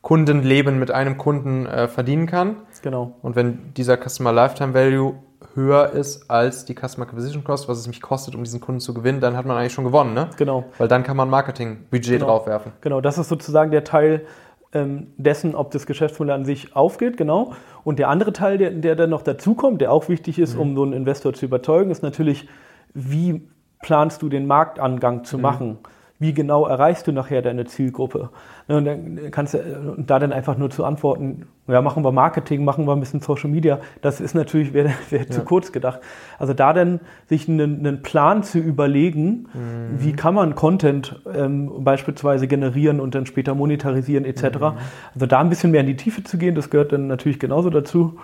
Kundenleben 0.03 0.79
mit 0.79 0.91
einem 0.91 1.17
Kunden 1.19 1.67
äh, 1.67 1.89
verdienen 1.89 2.27
kann. 2.27 2.57
Genau. 2.83 3.17
Und 3.23 3.35
wenn 3.35 3.75
dieser 3.75 3.97
Customer 3.97 4.33
Lifetime 4.33 4.75
Value 4.75 5.15
höher 5.55 5.91
ist 5.91 6.31
als 6.31 6.65
die 6.65 6.75
Customer 6.75 7.07
Acquisition 7.07 7.43
Cost, 7.43 7.69
was 7.69 7.79
es 7.79 7.89
mich 7.89 8.01
kostet, 8.01 8.35
um 8.35 8.45
diesen 8.45 8.61
Kunden 8.61 8.81
zu 8.81 8.95
gewinnen, 8.95 9.21
dann 9.21 9.37
hat 9.37 9.47
man 9.47 9.57
eigentlich 9.57 9.73
schon 9.73 9.85
gewonnen, 9.85 10.15
ne? 10.15 10.29
Genau. 10.37 10.65
Weil 10.79 10.89
dann 10.89 11.03
kann 11.03 11.17
man 11.17 11.29
Marketingbudget 11.29 12.21
genau. 12.21 12.27
draufwerfen. 12.27 12.73
Genau, 12.83 13.01
das 13.01 13.19
ist 13.19 13.29
sozusagen 13.29 13.71
der 13.71 13.85
Teil 13.85 14.27
ähm, 14.73 15.09
dessen, 15.17 15.55
ob 15.55 15.71
das 15.71 15.87
Geschäftsmodell 15.87 16.35
an 16.35 16.45
sich 16.45 16.77
aufgeht, 16.77 17.17
genau. 17.17 17.55
Und 17.83 17.99
der 17.99 18.09
andere 18.09 18.33
Teil, 18.33 18.59
der, 18.59 18.71
der 18.71 18.97
dann 18.97 19.11
noch 19.11 19.23
dazukommt, 19.23 19.81
der 19.81 19.93
auch 19.93 20.09
wichtig 20.09 20.39
ist, 20.39 20.55
mhm. 20.55 20.61
um 20.61 20.77
so 20.77 20.83
einen 20.83 20.93
Investor 20.93 21.33
zu 21.33 21.47
überzeugen, 21.47 21.91
ist 21.91 22.03
natürlich, 22.03 22.49
wie 22.95 23.49
planst 23.81 24.23
du 24.23 24.29
den 24.29 24.47
Marktangang 24.47 25.25
zu 25.25 25.37
mhm. 25.37 25.43
machen? 25.43 25.79
wie 26.19 26.33
genau 26.33 26.67
erreichst 26.67 27.07
du 27.07 27.13
nachher 27.13 27.43
deine 27.43 27.67
Zielgruppe? 27.67 28.31
Ne, 28.69 28.77
und 28.79 28.85
dann 28.85 29.31
kannst 29.31 29.55
du 29.55 29.59
und 29.97 30.11
da 30.11 30.19
dann 30.19 30.33
einfach 30.33 30.57
nur 30.57 30.71
zu 30.71 30.85
antworten, 30.85 31.47
ja, 31.69 31.83
machen 31.83 32.05
wir 32.05 32.13
Marketing, 32.13 32.65
machen 32.65 32.87
wir 32.87 32.93
ein 32.93 33.01
bisschen 33.01 33.21
Social 33.21 33.51
Media, 33.51 33.81
das 34.01 34.21
ist 34.21 34.35
natürlich, 34.35 34.73
wäre 34.73 34.91
wär 35.11 35.21
ja. 35.25 35.31
zu 35.31 35.43
kurz 35.43 35.73
gedacht. 35.73 36.01
Also 36.39 36.55
da 36.55 36.73
dann 36.73 37.01
sich 37.29 37.49
einen, 37.49 37.81
einen 37.81 38.03
Plan 38.03 38.43
zu 38.43 38.59
überlegen, 38.59 39.49
mhm. 39.53 39.99
wie 39.99 40.13
kann 40.13 40.35
man 40.35 40.55
Content 40.55 41.21
ähm, 41.33 41.85
beispielsweise 41.85 42.49
generieren 42.49 43.01
und 43.01 43.15
dann 43.15 43.27
später 43.27 43.55
monetarisieren 43.55 44.25
etc. 44.25 44.43
Mhm. 44.43 44.73
Also 45.15 45.27
da 45.27 45.41
ein 45.41 45.51
bisschen 45.51 45.71
mehr 45.71 45.83
in 45.83 45.87
die 45.87 45.97
Tiefe 45.97 46.25
zu 46.25 46.39
gehen, 46.39 46.55
das 46.55 46.71
gehört 46.71 46.93
dann 46.93 47.09
natürlich 47.09 47.39
genauso 47.39 47.69
dazu. 47.69 48.19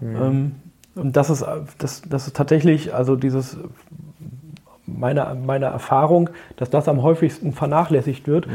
Mhm. 0.00 0.16
Ähm, 0.16 0.52
und 0.94 1.16
das 1.16 1.30
ist, 1.30 1.44
das, 1.78 2.02
das 2.02 2.26
ist 2.26 2.36
tatsächlich, 2.36 2.94
also 2.94 3.16
dieses 3.16 3.58
meiner, 4.98 5.34
meiner 5.34 5.68
Erfahrung, 5.68 6.30
dass 6.56 6.70
das 6.70 6.88
am 6.88 7.02
häufigsten 7.02 7.52
vernachlässigt 7.52 8.26
wird. 8.28 8.46
Mhm. 8.46 8.52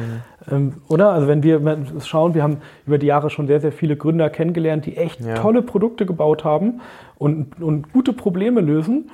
Ähm, 0.52 0.74
oder? 0.88 1.12
Also 1.12 1.28
wenn 1.28 1.44
wir 1.44 1.60
schauen, 2.04 2.34
wir 2.34 2.44
haben 2.44 2.58
über 2.86 2.98
die 2.98 3.08
Jahre 3.08 3.30
schon 3.30 3.48
sehr, 3.48 3.60
sehr 3.60 3.72
viele 3.72 3.96
Gründer 3.96 4.30
kennengelernt, 4.30 4.86
die 4.86 4.98
echt 4.98 5.22
ja. 5.22 5.36
tolle 5.36 5.62
Produkte 5.62 6.06
gebaut 6.06 6.44
haben 6.44 6.82
und, 7.18 7.62
und 7.62 7.92
gute 7.94 8.14
Probleme 8.14 8.62
lösen, 8.62 9.10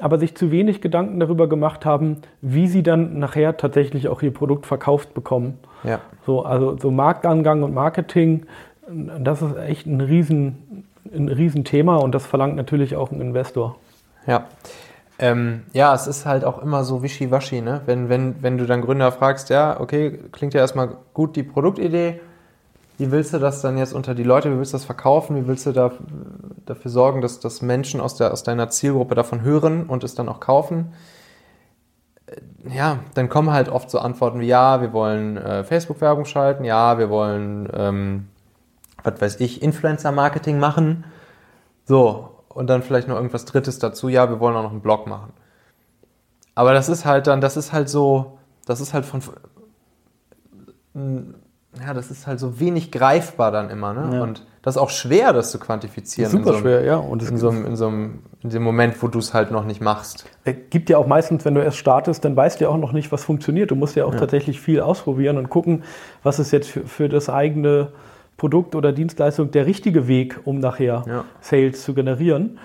aber 0.00 0.18
sich 0.18 0.36
zu 0.36 0.50
wenig 0.50 0.80
Gedanken 0.80 1.18
darüber 1.20 1.48
gemacht 1.48 1.84
haben, 1.84 2.18
wie 2.40 2.68
sie 2.68 2.82
dann 2.82 3.18
nachher 3.18 3.56
tatsächlich 3.56 4.08
auch 4.08 4.22
ihr 4.22 4.32
Produkt 4.32 4.66
verkauft 4.66 5.14
bekommen. 5.14 5.58
Ja. 5.82 6.00
So, 6.24 6.44
also 6.44 6.76
so 6.78 6.90
Marktangang 6.90 7.62
und 7.62 7.74
Marketing, 7.74 8.46
das 8.88 9.42
ist 9.42 9.56
echt 9.56 9.86
ein 9.86 10.00
riesen, 10.00 10.84
ein 11.12 11.28
Riesenthema 11.28 11.96
und 11.96 12.14
das 12.14 12.26
verlangt 12.26 12.56
natürlich 12.56 12.96
auch 12.96 13.10
ein 13.10 13.20
Investor. 13.20 13.76
Ja. 14.26 14.46
Ähm, 15.20 15.64
ja, 15.72 15.94
es 15.94 16.06
ist 16.06 16.26
halt 16.26 16.44
auch 16.44 16.62
immer 16.62 16.84
so 16.84 17.02
wischiwaschi, 17.02 17.60
ne? 17.60 17.80
Wenn, 17.86 18.08
wenn, 18.08 18.40
wenn 18.42 18.56
du 18.56 18.66
dann 18.66 18.82
Gründer 18.82 19.10
fragst, 19.10 19.50
ja, 19.50 19.80
okay, 19.80 20.18
klingt 20.30 20.54
ja 20.54 20.60
erstmal 20.60 20.96
gut 21.12 21.34
die 21.34 21.42
Produktidee, 21.42 22.20
wie 22.98 23.10
willst 23.10 23.32
du 23.32 23.38
das 23.38 23.60
dann 23.60 23.78
jetzt 23.78 23.94
unter 23.94 24.14
die 24.14 24.22
Leute, 24.22 24.52
wie 24.52 24.58
willst 24.58 24.72
du 24.72 24.76
das 24.76 24.84
verkaufen, 24.84 25.36
wie 25.36 25.46
willst 25.48 25.66
du 25.66 25.72
da, 25.72 25.92
dafür 26.66 26.90
sorgen, 26.90 27.20
dass, 27.20 27.40
dass 27.40 27.62
Menschen 27.62 28.00
aus, 28.00 28.16
der, 28.16 28.32
aus 28.32 28.44
deiner 28.44 28.70
Zielgruppe 28.70 29.16
davon 29.16 29.42
hören 29.42 29.86
und 29.86 30.04
es 30.04 30.14
dann 30.14 30.28
auch 30.28 30.38
kaufen? 30.38 30.92
Äh, 32.26 32.76
ja, 32.76 33.00
dann 33.14 33.28
kommen 33.28 33.52
halt 33.52 33.68
oft 33.68 33.90
so 33.90 33.98
Antworten 33.98 34.38
wie, 34.38 34.46
ja, 34.46 34.80
wir 34.80 34.92
wollen 34.92 35.36
äh, 35.36 35.64
Facebook-Werbung 35.64 36.26
schalten, 36.26 36.64
ja, 36.64 36.98
wir 36.98 37.10
wollen, 37.10 37.68
ähm, 37.72 38.28
was 39.02 39.20
weiß 39.20 39.40
ich, 39.40 39.62
Influencer-Marketing 39.62 40.60
machen. 40.60 41.04
So, 41.86 42.37
und 42.48 42.68
dann 42.68 42.82
vielleicht 42.82 43.08
noch 43.08 43.16
irgendwas 43.16 43.44
Drittes 43.44 43.78
dazu. 43.78 44.08
Ja, 44.08 44.28
wir 44.28 44.40
wollen 44.40 44.56
auch 44.56 44.62
noch 44.62 44.72
einen 44.72 44.80
Blog 44.80 45.06
machen. 45.06 45.32
Aber 46.54 46.72
das 46.72 46.88
ist 46.88 47.04
halt 47.04 47.26
dann, 47.26 47.40
das 47.40 47.56
ist 47.56 47.72
halt 47.72 47.88
so, 47.88 48.38
das 48.66 48.80
ist 48.80 48.92
halt 48.92 49.04
von, 49.04 49.22
ja, 50.94 51.94
das 51.94 52.10
ist 52.10 52.26
halt 52.26 52.40
so 52.40 52.58
wenig 52.58 52.90
greifbar 52.90 53.52
dann 53.52 53.70
immer, 53.70 53.94
ne? 53.94 54.16
Ja. 54.16 54.22
Und 54.22 54.44
das 54.62 54.74
ist 54.74 54.82
auch 54.82 54.90
schwer, 54.90 55.32
das 55.32 55.50
zu 55.50 55.58
quantifizieren. 55.58 56.30
Super 56.30 56.54
so 56.54 56.58
schwer, 56.58 56.82
ja. 56.84 56.96
Und 56.96 57.22
in 57.22 57.36
so, 57.36 57.48
einem, 57.48 57.64
in 57.64 57.76
so 57.76 57.86
einem, 57.86 58.18
in 58.42 58.50
dem 58.50 58.62
Moment, 58.62 59.00
wo 59.02 59.08
du 59.08 59.18
es 59.18 59.32
halt 59.32 59.50
noch 59.50 59.64
nicht 59.64 59.80
machst. 59.80 60.26
Es 60.44 60.56
gibt 60.70 60.90
ja 60.90 60.98
auch 60.98 61.06
meistens, 61.06 61.44
wenn 61.44 61.54
du 61.54 61.62
erst 61.62 61.76
startest, 61.76 62.24
dann 62.24 62.34
weißt 62.34 62.60
du 62.60 62.64
ja 62.64 62.70
auch 62.70 62.76
noch 62.76 62.92
nicht, 62.92 63.12
was 63.12 63.24
funktioniert. 63.24 63.70
Du 63.70 63.76
musst 63.76 63.94
ja 63.94 64.04
auch 64.04 64.12
ja. 64.12 64.18
tatsächlich 64.18 64.60
viel 64.60 64.80
ausprobieren 64.80 65.36
und 65.38 65.48
gucken, 65.48 65.84
was 66.22 66.38
ist 66.38 66.50
jetzt 66.50 66.68
für, 66.68 66.84
für 66.86 67.08
das 67.08 67.30
eigene 67.30 67.92
Produkt 68.38 68.76
oder 68.76 68.92
Dienstleistung 68.92 69.50
der 69.50 69.66
richtige 69.66 70.08
Weg, 70.08 70.40
um 70.44 70.60
nachher 70.60 71.04
ja. 71.06 71.24
Sales 71.40 71.82
zu 71.82 71.92
generieren. 71.92 72.58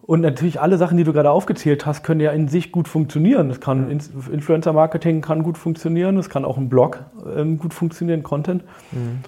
Und 0.00 0.22
natürlich 0.22 0.60
alle 0.60 0.78
Sachen, 0.78 0.96
die 0.96 1.04
du 1.04 1.12
gerade 1.12 1.30
aufgezählt 1.30 1.86
hast, 1.86 2.02
können 2.02 2.20
ja 2.20 2.32
in 2.32 2.48
sich 2.48 2.72
gut 2.72 2.88
funktionieren. 2.88 3.50
Das 3.50 3.60
kann 3.60 3.88
Influencer-Marketing 3.90 5.20
kann 5.20 5.44
gut 5.44 5.58
funktionieren, 5.58 6.16
es 6.16 6.28
kann 6.28 6.44
auch 6.44 6.56
ein 6.56 6.68
Blog 6.68 7.00
ähm, 7.36 7.58
gut 7.58 7.72
funktionieren, 7.72 8.22
Content. 8.22 8.64
Mhm. 8.90 9.20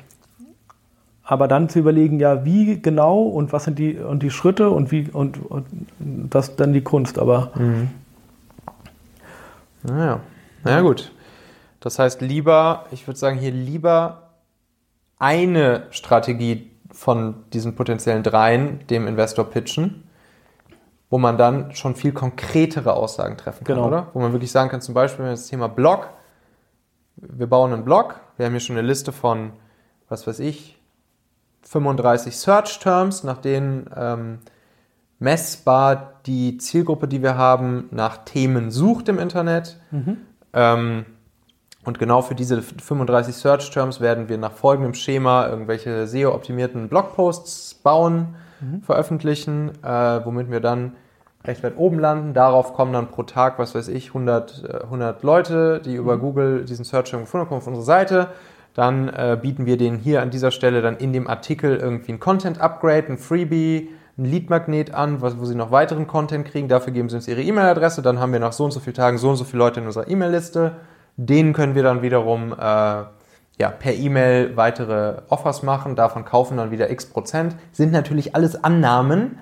Aber 1.22 1.46
dann 1.46 1.68
zu 1.68 1.78
überlegen, 1.78 2.18
ja, 2.18 2.44
wie 2.44 2.80
genau 2.80 3.22
und 3.22 3.52
was 3.52 3.64
sind 3.64 3.78
die 3.78 3.96
und 3.96 4.22
die 4.22 4.30
Schritte 4.30 4.70
und 4.70 4.90
wie 4.90 5.08
und, 5.10 5.38
und 5.38 5.66
das 6.00 6.56
dann 6.56 6.72
die 6.72 6.82
Kunst. 6.82 7.18
Aber 7.18 7.52
mhm. 7.54 7.90
naja, 9.84 10.20
naja 10.64 10.80
gut. 10.80 11.12
Das 11.80 11.98
heißt 11.98 12.22
lieber, 12.22 12.86
ich 12.92 13.06
würde 13.06 13.18
sagen 13.18 13.38
hier 13.38 13.52
lieber 13.52 14.23
eine 15.18 15.86
Strategie 15.90 16.70
von 16.90 17.44
diesen 17.52 17.74
potenziellen 17.74 18.22
dreien 18.22 18.86
dem 18.88 19.06
Investor 19.06 19.44
pitchen, 19.44 20.04
wo 21.10 21.18
man 21.18 21.36
dann 21.36 21.74
schon 21.74 21.96
viel 21.96 22.12
konkretere 22.12 22.94
Aussagen 22.94 23.36
treffen 23.36 23.64
kann, 23.64 23.76
genau. 23.76 23.88
oder? 23.88 24.08
Wo 24.14 24.20
man 24.20 24.32
wirklich 24.32 24.52
sagen 24.52 24.70
kann, 24.70 24.80
zum 24.80 24.94
Beispiel, 24.94 25.24
wenn 25.24 25.32
das 25.32 25.48
Thema 25.48 25.68
Blog, 25.68 26.08
wir 27.16 27.46
bauen 27.46 27.72
einen 27.72 27.84
Blog, 27.84 28.20
wir 28.36 28.46
haben 28.46 28.52
hier 28.52 28.60
schon 28.60 28.76
eine 28.76 28.86
Liste 28.86 29.12
von, 29.12 29.52
was 30.08 30.26
weiß 30.26 30.40
ich, 30.40 30.78
35 31.62 32.36
Search 32.36 32.78
Terms, 32.78 33.24
nach 33.24 33.38
denen 33.38 33.90
ähm, 33.96 34.38
messbar 35.18 36.20
die 36.26 36.58
Zielgruppe, 36.58 37.08
die 37.08 37.22
wir 37.22 37.36
haben, 37.36 37.88
nach 37.90 38.18
Themen 38.18 38.70
sucht 38.70 39.08
im 39.08 39.18
Internet. 39.18 39.80
Mhm. 39.90 40.18
Ähm, 40.52 41.06
und 41.84 41.98
genau 41.98 42.22
für 42.22 42.34
diese 42.34 42.62
35 42.62 43.34
Search 43.34 43.70
Terms 43.70 44.00
werden 44.00 44.28
wir 44.28 44.38
nach 44.38 44.52
folgendem 44.52 44.94
Schema 44.94 45.46
irgendwelche 45.46 46.06
SEO-optimierten 46.06 46.88
Blogposts 46.88 47.74
bauen, 47.74 48.34
mhm. 48.60 48.82
veröffentlichen, 48.82 49.70
äh, 49.82 50.24
womit 50.24 50.50
wir 50.50 50.60
dann 50.60 50.92
recht 51.44 51.62
weit 51.62 51.76
oben 51.76 51.98
landen. 51.98 52.32
Darauf 52.32 52.72
kommen 52.72 52.92
dann 52.94 53.08
pro 53.08 53.22
Tag, 53.22 53.58
was 53.58 53.74
weiß 53.74 53.88
ich, 53.88 54.08
100, 54.08 54.82
100 54.84 55.22
äh, 55.22 55.26
Leute, 55.26 55.80
die 55.84 55.94
über 55.94 56.16
mhm. 56.16 56.20
Google 56.20 56.64
diesen 56.64 56.84
Search 56.84 57.10
Term 57.10 57.22
gefunden 57.22 57.46
haben 57.46 57.56
auf 57.56 57.66
unsere 57.66 57.84
Seite. 57.84 58.28
Dann 58.72 59.08
äh, 59.08 59.38
bieten 59.40 59.66
wir 59.66 59.76
denen 59.76 59.98
hier 59.98 60.22
an 60.22 60.30
dieser 60.30 60.50
Stelle 60.50 60.80
dann 60.80 60.96
in 60.96 61.12
dem 61.12 61.28
Artikel 61.28 61.76
irgendwie 61.76 62.12
ein 62.12 62.20
Content-Upgrade, 62.20 63.08
ein 63.08 63.18
Freebie, 63.18 63.90
ein 64.16 64.24
Lead-Magnet 64.24 64.94
an, 64.94 65.20
wo 65.20 65.44
sie 65.44 65.54
noch 65.54 65.70
weiteren 65.70 66.06
Content 66.06 66.46
kriegen. 66.46 66.68
Dafür 66.68 66.92
geben 66.92 67.08
sie 67.08 67.16
uns 67.16 67.28
ihre 67.28 67.42
E-Mail-Adresse. 67.42 68.00
Dann 68.00 68.20
haben 68.20 68.32
wir 68.32 68.40
nach 68.40 68.52
so 68.52 68.64
und 68.64 68.70
so 68.70 68.80
vielen 68.80 68.94
Tagen 68.94 69.18
so 69.18 69.28
und 69.30 69.36
so 69.36 69.44
viele 69.44 69.58
Leute 69.58 69.80
in 69.80 69.86
unserer 69.86 70.08
E-Mail-Liste. 70.08 70.72
Denen 71.16 71.52
können 71.52 71.74
wir 71.74 71.82
dann 71.82 72.02
wiederum 72.02 72.52
äh, 72.52 72.56
ja, 73.58 73.70
per 73.70 73.94
E-Mail 73.94 74.56
weitere 74.56 75.22
Offers 75.28 75.62
machen, 75.62 75.94
davon 75.94 76.24
kaufen 76.24 76.56
dann 76.56 76.70
wieder 76.70 76.90
x 76.90 77.06
Prozent. 77.06 77.54
Sind 77.72 77.92
natürlich 77.92 78.34
alles 78.34 78.62
Annahmen, 78.64 79.38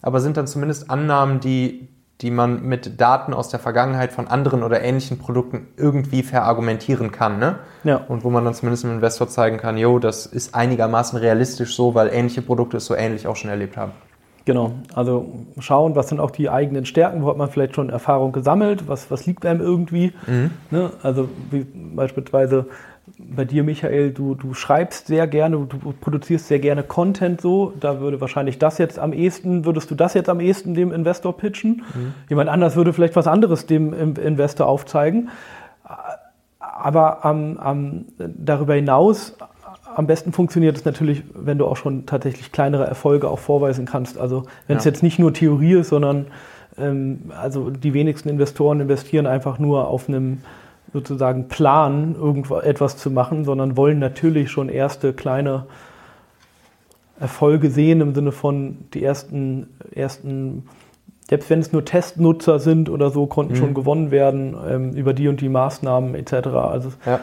aber 0.00 0.20
sind 0.20 0.36
dann 0.36 0.46
zumindest 0.46 0.90
Annahmen, 0.90 1.38
die, 1.38 1.88
die 2.20 2.32
man 2.32 2.64
mit 2.64 3.00
Daten 3.00 3.34
aus 3.34 3.50
der 3.50 3.60
Vergangenheit 3.60 4.12
von 4.12 4.26
anderen 4.26 4.64
oder 4.64 4.82
ähnlichen 4.82 5.18
Produkten 5.18 5.68
irgendwie 5.76 6.24
verargumentieren 6.24 7.12
kann. 7.12 7.38
Ne? 7.38 7.60
Ja. 7.84 7.96
Und 7.96 8.24
wo 8.24 8.30
man 8.30 8.44
dann 8.44 8.54
zumindest 8.54 8.82
dem 8.82 8.90
Investor 8.90 9.28
zeigen 9.28 9.58
kann, 9.58 9.76
jo, 9.76 10.00
das 10.00 10.26
ist 10.26 10.56
einigermaßen 10.56 11.18
realistisch 11.18 11.76
so, 11.76 11.94
weil 11.94 12.08
ähnliche 12.08 12.42
Produkte 12.42 12.78
es 12.78 12.86
so 12.86 12.96
ähnlich 12.96 13.28
auch 13.28 13.36
schon 13.36 13.50
erlebt 13.50 13.76
haben. 13.76 13.92
Genau, 14.44 14.72
also 14.94 15.32
schauen, 15.60 15.94
was 15.94 16.08
sind 16.08 16.18
auch 16.18 16.32
die 16.32 16.50
eigenen 16.50 16.84
Stärken, 16.84 17.22
wo 17.22 17.28
hat 17.28 17.36
man 17.36 17.48
vielleicht 17.48 17.76
schon 17.76 17.90
Erfahrung 17.90 18.32
gesammelt, 18.32 18.88
was, 18.88 19.10
was 19.10 19.24
liegt 19.26 19.46
einem 19.46 19.60
irgendwie. 19.60 20.12
Mhm. 20.26 20.50
Ne? 20.70 20.90
Also 21.02 21.28
wie 21.50 21.64
beispielsweise 21.64 22.66
bei 23.18 23.44
dir, 23.44 23.62
Michael, 23.62 24.10
du, 24.12 24.34
du 24.34 24.54
schreibst 24.54 25.06
sehr 25.06 25.26
gerne, 25.26 25.56
du 25.56 25.94
produzierst 26.00 26.48
sehr 26.48 26.58
gerne 26.58 26.82
Content 26.82 27.40
so, 27.40 27.72
da 27.78 28.00
würde 28.00 28.20
wahrscheinlich 28.20 28.58
das 28.58 28.78
jetzt 28.78 28.98
am 28.98 29.12
ehesten, 29.12 29.64
würdest 29.64 29.90
du 29.90 29.94
das 29.94 30.14
jetzt 30.14 30.28
am 30.28 30.40
ehesten 30.40 30.74
dem 30.74 30.92
Investor 30.92 31.36
pitchen. 31.36 31.82
Mhm. 31.94 32.14
Jemand 32.28 32.48
anders 32.48 32.74
würde 32.74 32.92
vielleicht 32.92 33.16
was 33.16 33.26
anderes 33.26 33.66
dem 33.66 33.92
Investor 34.16 34.66
aufzeigen. 34.66 35.30
Aber 36.58 37.20
ähm, 37.24 37.60
ähm, 37.64 38.04
darüber 38.18 38.74
hinaus 38.74 39.36
am 39.94 40.06
besten 40.06 40.32
funktioniert 40.32 40.76
es 40.76 40.84
natürlich, 40.84 41.22
wenn 41.34 41.58
du 41.58 41.66
auch 41.66 41.76
schon 41.76 42.06
tatsächlich 42.06 42.52
kleinere 42.52 42.86
Erfolge 42.86 43.28
auch 43.28 43.38
vorweisen 43.38 43.84
kannst. 43.86 44.18
Also 44.18 44.44
wenn 44.66 44.76
es 44.76 44.84
Ja. 44.84 44.90
jetzt 44.90 45.02
nicht 45.02 45.18
nur 45.18 45.32
Theorie 45.32 45.74
ist, 45.74 45.88
sondern 45.88 46.26
ähm, 46.78 47.30
also 47.40 47.70
die 47.70 47.92
wenigsten 47.94 48.28
Investoren 48.28 48.80
investieren 48.80 49.26
einfach 49.26 49.58
nur 49.58 49.88
auf 49.88 50.08
einem 50.08 50.38
sozusagen 50.92 51.48
Plan, 51.48 52.14
irgendwo 52.18 52.56
etwas 52.58 52.96
zu 52.96 53.10
machen, 53.10 53.44
sondern 53.44 53.76
wollen 53.76 53.98
natürlich 53.98 54.50
schon 54.50 54.68
erste 54.68 55.12
kleine 55.12 55.64
Erfolge 57.20 57.70
sehen 57.70 58.00
im 58.00 58.14
Sinne 58.14 58.32
von 58.32 58.78
die 58.94 59.02
ersten, 59.02 59.68
ersten 59.94 60.64
selbst 61.28 61.48
wenn 61.50 61.60
es 61.60 61.72
nur 61.72 61.84
Testnutzer 61.84 62.58
sind 62.58 62.90
oder 62.90 63.10
so, 63.10 63.26
konnten 63.26 63.52
Mhm. 63.54 63.56
schon 63.58 63.74
gewonnen 63.74 64.10
werden 64.10 64.56
ähm, 64.68 64.90
über 64.94 65.14
die 65.14 65.28
und 65.28 65.40
die 65.40 65.48
Maßnahmen 65.48 66.14
etc. 66.14 66.48
Also 66.48 66.90
Ja. 67.06 67.20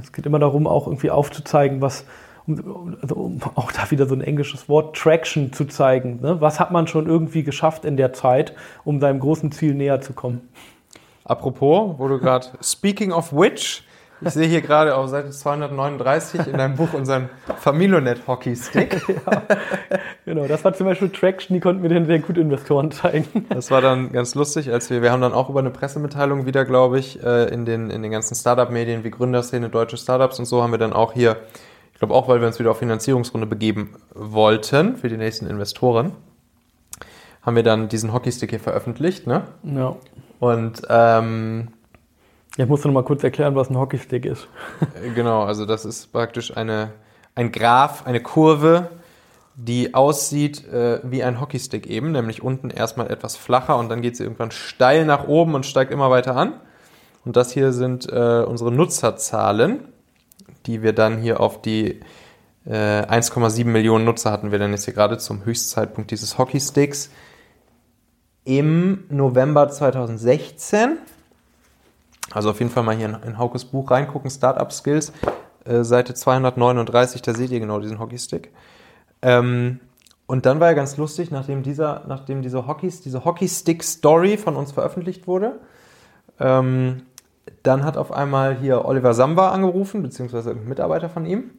Es 0.00 0.12
geht 0.12 0.26
immer 0.26 0.38
darum, 0.38 0.66
auch 0.66 0.86
irgendwie 0.86 1.10
aufzuzeigen, 1.10 1.80
was, 1.80 2.04
um, 2.46 2.96
also 3.00 3.14
um 3.14 3.40
auch 3.54 3.72
da 3.72 3.90
wieder 3.90 4.06
so 4.06 4.14
ein 4.14 4.20
englisches 4.20 4.68
Wort, 4.68 4.96
Traction 4.96 5.52
zu 5.52 5.64
zeigen. 5.66 6.20
Ne? 6.20 6.40
Was 6.40 6.60
hat 6.60 6.70
man 6.70 6.86
schon 6.86 7.06
irgendwie 7.06 7.42
geschafft 7.42 7.84
in 7.84 7.96
der 7.96 8.12
Zeit, 8.12 8.54
um 8.84 9.00
seinem 9.00 9.20
großen 9.20 9.52
Ziel 9.52 9.74
näher 9.74 10.00
zu 10.00 10.12
kommen? 10.12 10.48
Apropos, 11.24 11.98
wo 11.98 12.08
du 12.08 12.18
gerade, 12.18 12.48
speaking 12.60 13.10
of 13.10 13.32
which, 13.32 13.82
ich 14.20 14.30
sehe 14.30 14.46
hier 14.46 14.60
gerade 14.60 14.94
auf 14.94 15.08
Seite 15.08 15.30
239 15.30 16.46
in 16.46 16.56
deinem 16.56 16.76
Buch 16.76 16.92
unseren 16.92 17.28
Familionet 17.58 18.26
Hockey 18.26 18.56
Stick. 18.56 19.02
Genau, 20.34 20.48
das 20.48 20.64
war 20.64 20.74
zum 20.74 20.86
Beispiel 20.86 21.10
Traction, 21.10 21.54
die 21.54 21.60
konnten 21.60 21.84
wir 21.84 21.88
den 21.88 22.06
sehr 22.06 22.18
gut 22.18 22.36
Investoren 22.38 22.90
zeigen. 22.90 23.46
Das 23.50 23.70
war 23.70 23.80
dann 23.80 24.10
ganz 24.10 24.34
lustig, 24.34 24.72
als 24.72 24.90
wir, 24.90 25.00
wir 25.00 25.12
haben 25.12 25.20
dann 25.20 25.32
auch 25.32 25.48
über 25.48 25.60
eine 25.60 25.70
Pressemitteilung 25.70 26.44
wieder, 26.44 26.64
glaube 26.64 26.98
ich, 26.98 27.22
äh, 27.22 27.44
in 27.54 27.64
den, 27.64 27.88
in 27.88 28.02
den 28.02 28.10
ganzen 28.10 28.34
Startup-Medien 28.34 29.04
wie 29.04 29.12
Gründerszene, 29.12 29.68
deutsche 29.68 29.96
Startups 29.96 30.40
und 30.40 30.46
so 30.46 30.60
haben 30.60 30.72
wir 30.72 30.78
dann 30.78 30.92
auch 30.92 31.12
hier, 31.12 31.36
ich 31.92 32.00
glaube 32.00 32.14
auch, 32.14 32.26
weil 32.26 32.40
wir 32.40 32.48
uns 32.48 32.58
wieder 32.58 32.72
auf 32.72 32.78
Finanzierungsrunde 32.78 33.46
begeben 33.46 33.94
wollten 34.12 34.96
für 34.96 35.08
die 35.08 35.16
nächsten 35.16 35.46
Investoren, 35.46 36.10
haben 37.42 37.54
wir 37.54 37.62
dann 37.62 37.88
diesen 37.88 38.12
Hockeystick 38.12 38.50
hier 38.50 38.58
veröffentlicht, 38.58 39.28
ne? 39.28 39.44
Ja. 39.62 39.94
Und 40.40 40.82
ähm, 40.88 41.68
Ich 42.56 42.66
muss 42.66 42.84
noch 42.84 42.90
mal 42.90 43.04
kurz 43.04 43.22
erklären, 43.22 43.54
was 43.54 43.70
ein 43.70 43.78
Hockeystick 43.78 44.26
ist. 44.26 44.48
genau, 45.14 45.44
also 45.44 45.64
das 45.64 45.84
ist 45.84 46.12
praktisch 46.12 46.56
eine, 46.56 46.90
ein 47.36 47.52
Graph, 47.52 48.04
eine 48.04 48.20
Kurve, 48.20 48.88
die 49.56 49.94
aussieht 49.94 50.66
äh, 50.68 51.00
wie 51.04 51.22
ein 51.22 51.40
Hockeystick 51.40 51.86
eben, 51.86 52.12
nämlich 52.12 52.42
unten 52.42 52.70
erstmal 52.70 53.10
etwas 53.10 53.36
flacher 53.36 53.76
und 53.76 53.88
dann 53.88 54.02
geht 54.02 54.16
sie 54.16 54.24
irgendwann 54.24 54.50
steil 54.50 55.04
nach 55.04 55.28
oben 55.28 55.54
und 55.54 55.64
steigt 55.66 55.92
immer 55.92 56.10
weiter 56.10 56.36
an. 56.36 56.54
Und 57.24 57.36
das 57.36 57.52
hier 57.52 57.72
sind 57.72 58.06
äh, 58.10 58.44
unsere 58.46 58.70
Nutzerzahlen, 58.70 59.80
die 60.66 60.82
wir 60.82 60.92
dann 60.92 61.18
hier 61.18 61.40
auf 61.40 61.62
die 61.62 62.00
äh, 62.66 63.02
1,7 63.02 63.64
Millionen 63.64 64.04
Nutzer 64.04 64.30
hatten 64.30 64.50
wir 64.50 64.58
dann 64.58 64.72
jetzt 64.72 64.84
hier 64.84 64.94
gerade 64.94 65.18
zum 65.18 65.44
Höchstzeitpunkt 65.44 66.10
dieses 66.10 66.38
Hockeysticks 66.38 67.10
im 68.44 69.04
November 69.08 69.68
2016. 69.68 70.98
Also 72.32 72.50
auf 72.50 72.58
jeden 72.58 72.70
Fall 72.70 72.82
mal 72.82 72.96
hier 72.96 73.06
in, 73.06 73.16
in 73.28 73.38
Haukes 73.38 73.64
Buch 73.66 73.90
reingucken, 73.90 74.30
Startup 74.30 74.70
Skills, 74.72 75.12
äh, 75.64 75.82
Seite 75.82 76.14
239, 76.14 77.22
da 77.22 77.34
seht 77.34 77.50
ihr 77.50 77.60
genau 77.60 77.80
diesen 77.80 77.98
Hockeystick. 77.98 78.50
Ähm, 79.24 79.80
und 80.26 80.46
dann 80.46 80.60
war 80.60 80.68
ja 80.68 80.74
ganz 80.74 80.96
lustig, 80.96 81.30
nachdem, 81.30 81.62
dieser, 81.62 82.04
nachdem 82.06 82.42
diese, 82.42 82.66
Hockeys, 82.66 83.00
diese 83.00 83.24
Hockeystick-Story 83.24 84.36
von 84.36 84.56
uns 84.56 84.72
veröffentlicht 84.72 85.26
wurde, 85.26 85.60
ähm, 86.38 87.02
dann 87.62 87.84
hat 87.84 87.96
auf 87.96 88.12
einmal 88.12 88.56
hier 88.56 88.84
Oliver 88.84 89.14
Samba 89.14 89.50
angerufen, 89.50 90.02
beziehungsweise 90.02 90.50
ein 90.50 90.66
Mitarbeiter 90.66 91.08
von 91.08 91.26
ihm. 91.26 91.50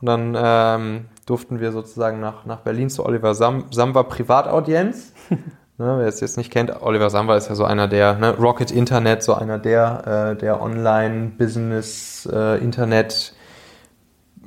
Und 0.00 0.06
dann 0.08 0.36
ähm, 0.38 1.04
durften 1.24 1.60
wir 1.60 1.72
sozusagen 1.72 2.20
nach, 2.20 2.44
nach 2.44 2.60
Berlin 2.60 2.90
zu 2.90 3.04
Oliver 3.04 3.34
Sam 3.34 3.64
Samba 3.70 4.02
Privataudienz. 4.02 5.12
ne, 5.30 5.38
wer 5.78 6.06
es 6.06 6.20
jetzt 6.20 6.36
nicht 6.36 6.50
kennt, 6.50 6.82
Oliver 6.82 7.08
Samba 7.08 7.36
ist 7.36 7.48
ja 7.48 7.54
so 7.54 7.64
einer 7.64 7.88
der, 7.88 8.14
ne, 8.14 8.36
Rocket 8.36 8.70
Internet, 8.70 9.22
so 9.22 9.32
einer 9.34 9.58
der, 9.58 10.32
äh, 10.34 10.36
der 10.36 10.60
Online-Business, 10.60 12.28
äh, 12.30 12.58
Internet- 12.58 13.35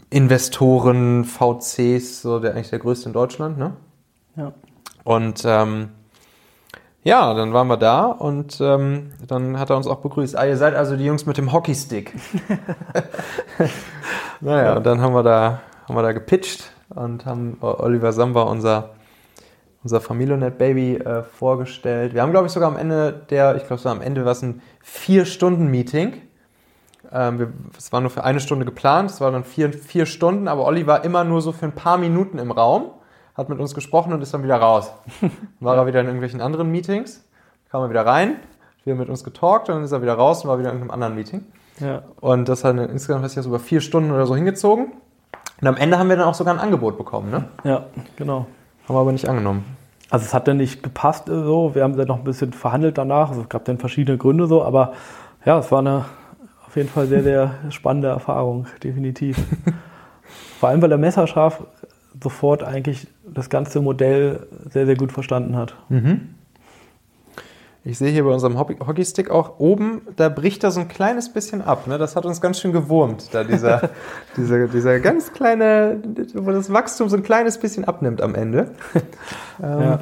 Investoren, 0.10 1.24
VCs, 1.24 2.22
so 2.22 2.39
der 2.39 2.52
eigentlich 2.52 2.69
der 2.69 2.80
größte 2.80 3.10
in 3.10 3.13
Deutschland, 3.13 3.58
ne? 3.58 3.74
Ja. 4.36 4.54
Und 5.04 5.43
ähm, 5.45 5.89
ja, 7.04 7.34
dann 7.34 7.54
waren 7.54 7.67
wir 7.67 7.78
da 7.78 8.06
und 8.06 8.60
ähm, 8.60 9.12
dann 9.26 9.58
hat 9.58 9.69
er 9.69 9.78
uns 9.78 9.88
auch 9.88 10.00
begrüßt. 10.00 10.38
Ah, 10.38 10.45
ihr 10.45 10.58
seid 10.58 10.76
also 10.76 10.98
die 10.98 11.06
Jungs 11.06 11.26
mit 11.26 11.38
dem 11.38 11.54
Hockeystick. 11.54 12.13
naja, 14.41 14.76
und 14.76 14.86
dann 14.86 15.00
haben 15.00 15.13
wir 15.13 15.24
da, 15.24 15.62
haben 15.88 15.95
wir 15.95 16.02
da 16.02 16.12
gepitcht 16.12 16.72
und 16.89 17.26
haben 17.26 17.58
Oliver 17.62 18.12
Samba, 18.12 18.43
unser, 18.43 18.91
unser 19.84 20.02
Familionet-Baby, 20.02 20.98
äh, 20.98 21.24
vorgestellt. 21.24 22.13
Wir 22.13 22.22
haben, 22.22 22.32
glaube 22.32 22.48
ich, 22.48 22.54
sogar 22.54 22.69
am 22.69 22.78
Ende 22.78 23.26
der, 23.30 23.56
ich 23.56 23.65
glaube, 23.65 23.82
so 23.82 23.89
am 23.89 24.02
Ende 24.02 24.26
war 24.26 24.34
es 24.34 24.41
ein 24.41 24.62
Vier-Stunden-Meeting. 24.82 26.13
Ähm, 27.12 27.54
es 27.78 27.91
war 27.91 28.02
nur 28.02 28.10
für 28.10 28.24
eine 28.24 28.39
Stunde 28.39 28.65
geplant, 28.65 29.12
es 29.12 29.22
war 29.22 29.32
dann 29.32 29.43
vier, 29.43 29.74
vier 29.74 30.06
Stunden, 30.06 30.48
aber 30.48 30.65
Olli 30.65 30.86
war 30.86 31.04
immer 31.04 31.24
nur 31.24 31.41
so 31.41 31.52
für 31.52 31.65
ein 31.65 31.72
paar 31.72 31.98
Minuten 31.98 32.38
im 32.38 32.52
Raum, 32.52 32.91
hat 33.36 33.50
mit 33.50 33.60
uns 33.60 33.74
gesprochen 33.74 34.13
und 34.13 34.22
ist 34.22 34.34
dann 34.34 34.43
wieder 34.43 34.58
raus. 34.58 34.91
Dann 35.22 35.32
war 35.60 35.76
er 35.76 35.88
wieder 35.88 36.02
in 36.02 36.06
irgendwelchen 36.06 36.41
anderen 36.41 36.72
Meetings, 36.72 37.26
kam 37.72 37.82
er 37.82 37.89
wieder 37.89 38.06
rein, 38.06 38.36
wir 38.84 38.93
haben 38.93 39.00
mit 39.00 39.10
uns 39.10 39.24
getalkt 39.24 39.69
und 39.69 39.76
dann 39.76 39.84
ist 39.84 39.91
er 39.91 40.02
wieder 40.02 40.13
raus 40.13 40.43
und 40.43 40.50
war 40.50 40.60
wieder 40.60 40.72
in 40.72 40.82
einem 40.82 40.91
anderen 40.91 41.15
Meeting. 41.15 41.45
Ja. 41.80 42.04
Und 42.19 42.50
das 42.50 42.63
hat 42.63 42.78
insgesamt 42.78 43.30
so 43.30 43.50
über 43.50 43.60
vier 43.60 43.82
Stunden 43.82 44.12
oder 44.12 44.26
so 44.26 44.36
hingezogen. 44.36 44.91
Und 45.62 45.67
am 45.67 45.78
Ende 45.78 45.98
haben 45.98 46.10
wir 46.10 46.15
dann 46.15 46.28
auch 46.28 46.34
sogar 46.34 46.54
ein 46.54 46.60
Angebot 46.60 46.98
bekommen, 46.98 47.32
ne? 47.32 47.45
ja, 47.63 47.86
genau. 48.15 48.45
Haben 48.88 48.95
wir 48.95 49.02
aber 49.02 49.12
nicht 49.12 49.28
angenommen. 49.28 49.63
Also 50.10 50.26
es 50.26 50.34
hat 50.34 50.48
dann 50.48 50.58
nicht 50.58 50.82
gepasst 50.82 51.26
so. 51.28 51.76
Wir 51.76 51.84
haben 51.84 51.95
dann 51.95 52.08
noch 52.08 52.17
ein 52.17 52.24
bisschen 52.24 52.54
verhandelt 52.54 52.98
danach. 52.98 53.30
Also 53.30 53.41
es 53.41 53.50
gab 53.50 53.65
dann 53.65 53.78
verschiedene 53.78 54.17
Gründe 54.17 54.48
so, 54.48 54.63
aber 54.63 54.93
ja, 55.45 55.60
es 55.60 55.72
war 55.72 55.80
eine 55.80 56.06
auf 56.69 56.75
jeden 56.75 56.89
Fall 56.89 57.08
sehr, 57.08 57.23
sehr 57.23 57.55
spannende 57.71 58.10
Erfahrung, 58.10 58.67
definitiv. 58.84 59.39
Vor 60.60 60.69
allem, 60.69 60.84
weil 60.84 60.89
der 60.89 60.99
Messerscharf 60.99 61.63
sofort 62.21 62.63
eigentlich 62.63 63.08
das 63.25 63.49
ganze 63.49 63.82
Modell 63.82 64.45
sehr, 64.69 64.86
sehr 64.86 64.95
gut 64.95 65.12
verstanden 65.12 65.55
hat. 65.55 65.75
Ich 67.84 67.97
sehe 67.97 68.12
hier 68.12 68.23
bei 68.23 68.29
unserem 68.29 68.60
Hockeystick 68.60 69.32
auch 69.32 69.58
oben, 69.58 70.01
da 70.15 70.29
bricht 70.29 70.63
er 70.63 70.69
so 70.69 70.82
ein 70.82 70.88
kleines 70.88 71.34
bisschen 71.34 71.63
ab. 71.63 71.88
Ne? 71.88 71.97
Das 71.97 72.15
hat 72.15 72.23
uns 72.27 72.39
ganz 72.39 72.60
schön 72.60 72.71
gewurmt, 72.71 73.34
da 73.34 73.43
dieser, 73.43 73.89
dieser, 74.38 74.67
dieser 74.67 74.99
ganz 74.99 75.34
kleine, 75.34 75.97
wo 76.36 76.51
das 76.51 76.71
Wachstum 76.71 77.10
so 77.10 77.17
ein 77.17 77.23
kleines 77.23 77.58
bisschen 77.58 77.84
abnimmt 77.86 78.21
am 78.21 78.36
Ende. 78.36 78.69
ähm, 79.63 79.82
Ja. 79.82 79.99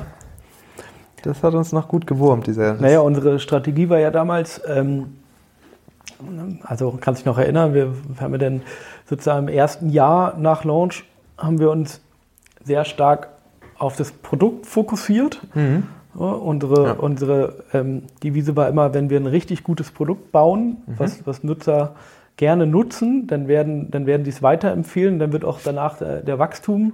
Das 1.23 1.43
hat 1.43 1.53
uns 1.56 1.71
noch 1.71 1.88
gut 1.88 2.08
gewurmt, 2.08 2.47
dieser. 2.47 2.73
Naja, 2.73 2.99
unsere 2.99 3.39
Strategie 3.39 3.89
war 3.89 3.99
ja 3.99 4.12
damals, 4.12 4.62
ähm, 4.67 5.17
also 6.63 6.97
kannst 6.99 7.19
dich 7.19 7.25
noch 7.25 7.38
erinnern, 7.38 7.73
wir, 7.73 7.93
haben 8.19 8.32
ja 8.34 8.38
dann 8.38 8.62
sozusagen 9.06 9.47
im 9.47 9.53
ersten 9.53 9.89
Jahr 9.89 10.38
nach 10.38 10.63
Launch 10.63 11.03
haben 11.38 11.60
wir 11.60 11.69
uns 11.69 12.01
sehr 12.63 12.86
stark 12.86 13.30
auf 13.77 13.95
das 13.95 14.12
Produkt 14.12 14.65
fokussiert. 14.65 15.41
Mhm. 15.53 15.84
Ja, 16.19 16.25
unsere 16.25 16.86
Ja. 16.86 16.91
unsere 16.93 17.63
ähm, 17.73 18.03
Devise 18.23 18.56
war 18.56 18.67
immer, 18.67 18.93
wenn 18.93 19.10
wir 19.10 19.19
ein 19.19 19.27
richtig 19.27 19.63
gutes 19.63 19.91
Produkt 19.91 20.32
bauen, 20.32 20.77
was, 20.88 21.27
was 21.27 21.43
Nutzer 21.43 21.95
gerne 22.38 22.65
nutzen, 22.65 23.27
dann 23.27 23.47
werden, 23.47 23.91
dann 23.91 24.06
werden 24.06 24.23
die 24.23 24.32
es 24.32 24.41
weiterempfehlen, 24.41 25.19
dann 25.19 25.32
wird 25.32 25.45
auch 25.45 25.60
danach 25.63 25.97
der, 25.97 26.21
der 26.21 26.39
Wachstum 26.39 26.93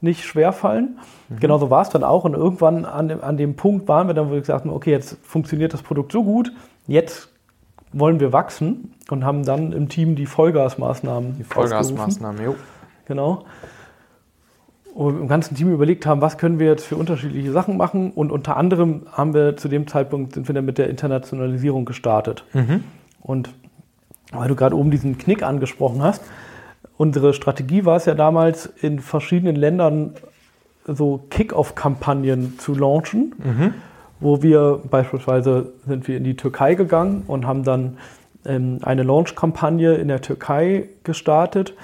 nicht 0.00 0.24
schwerfallen. 0.24 0.98
Genauso 1.40 1.70
war 1.70 1.82
es 1.82 1.88
dann 1.88 2.02
auch. 2.04 2.24
Und 2.24 2.34
irgendwann 2.34 2.84
an 2.84 3.08
dem, 3.08 3.22
an 3.22 3.36
dem 3.36 3.54
Punkt 3.54 3.88
waren 3.88 4.08
wir 4.08 4.14
dann, 4.14 4.28
wo 4.28 4.32
wir 4.32 4.40
gesagt 4.40 4.64
haben, 4.64 4.72
okay, 4.72 4.90
jetzt 4.90 5.16
funktioniert 5.22 5.72
das 5.72 5.82
Produkt 5.82 6.12
so 6.12 6.24
gut, 6.24 6.52
jetzt 6.86 7.31
wollen 7.92 8.20
wir 8.20 8.32
wachsen 8.32 8.94
und 9.10 9.24
haben 9.24 9.44
dann 9.44 9.72
im 9.72 9.88
Team 9.88 10.16
die 10.16 10.26
Vollgasmaßnahmen 10.26 11.38
Die. 11.38 11.44
Vollgasmaßnahmen, 11.44 12.44
jo. 12.44 12.56
Genau. 13.06 13.44
Und 14.94 15.20
im 15.20 15.28
ganzen 15.28 15.54
Team 15.54 15.72
überlegt 15.72 16.04
haben, 16.04 16.20
was 16.20 16.36
können 16.36 16.58
wir 16.58 16.66
jetzt 16.66 16.84
für 16.84 16.96
unterschiedliche 16.96 17.50
Sachen 17.50 17.76
machen. 17.76 18.10
Und 18.10 18.30
unter 18.30 18.56
anderem 18.56 19.06
haben 19.10 19.32
wir 19.32 19.56
zu 19.56 19.68
dem 19.68 19.86
Zeitpunkt 19.86 20.34
sind 20.34 20.48
wir 20.48 20.54
dann 20.54 20.66
mit 20.66 20.76
der 20.76 20.90
Internationalisierung 20.90 21.84
gestartet. 21.86 22.44
Und 23.20 23.50
weil 24.32 24.48
du 24.48 24.54
gerade 24.54 24.76
oben 24.76 24.90
diesen 24.90 25.16
Knick 25.18 25.42
angesprochen 25.42 26.02
hast, 26.02 26.22
unsere 26.96 27.32
Strategie 27.32 27.84
war 27.84 27.96
es 27.96 28.04
ja 28.04 28.14
damals, 28.14 28.66
in 28.66 28.98
verschiedenen 28.98 29.56
Ländern 29.56 30.14
so 30.86 31.24
Kick-Off-Kampagnen 31.30 32.58
zu 32.58 32.74
launchen, 32.74 33.34
wo 34.22 34.42
wir 34.42 34.80
beispielsweise 34.90 35.72
sind 35.86 36.08
wir 36.08 36.16
in 36.16 36.24
die 36.24 36.36
Türkei 36.36 36.74
gegangen 36.74 37.24
und 37.26 37.46
haben 37.46 37.64
dann 37.64 37.98
ähm, 38.46 38.78
eine 38.82 39.02
Launch-Kampagne 39.02 39.94
in 39.94 40.08
der 40.08 40.20
Türkei 40.20 40.88
gestartet, 41.04 41.74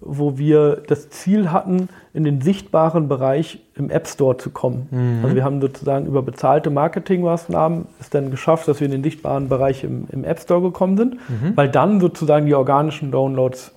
wo 0.00 0.38
wir 0.38 0.82
das 0.86 1.10
Ziel 1.10 1.50
hatten, 1.50 1.88
in 2.14 2.22
den 2.22 2.40
sichtbaren 2.40 3.08
Bereich 3.08 3.60
im 3.74 3.90
App 3.90 4.06
Store 4.06 4.36
zu 4.36 4.50
kommen. 4.50 5.20
Also 5.24 5.34
wir 5.34 5.44
haben 5.44 5.60
sozusagen 5.60 6.06
über 6.06 6.22
bezahlte 6.22 6.70
Marketingmaßnahmen 6.70 7.86
es 8.00 8.08
dann 8.08 8.30
geschafft, 8.30 8.68
dass 8.68 8.78
wir 8.78 8.84
in 8.84 8.92
den 8.92 9.02
sichtbaren 9.02 9.48
Bereich 9.48 9.82
im, 9.82 10.06
im 10.12 10.22
App 10.22 10.38
Store 10.38 10.62
gekommen 10.62 10.96
sind, 10.96 11.16
weil 11.56 11.68
dann 11.68 12.00
sozusagen 12.00 12.46
die 12.46 12.54
organischen 12.54 13.10
Downloads 13.10 13.72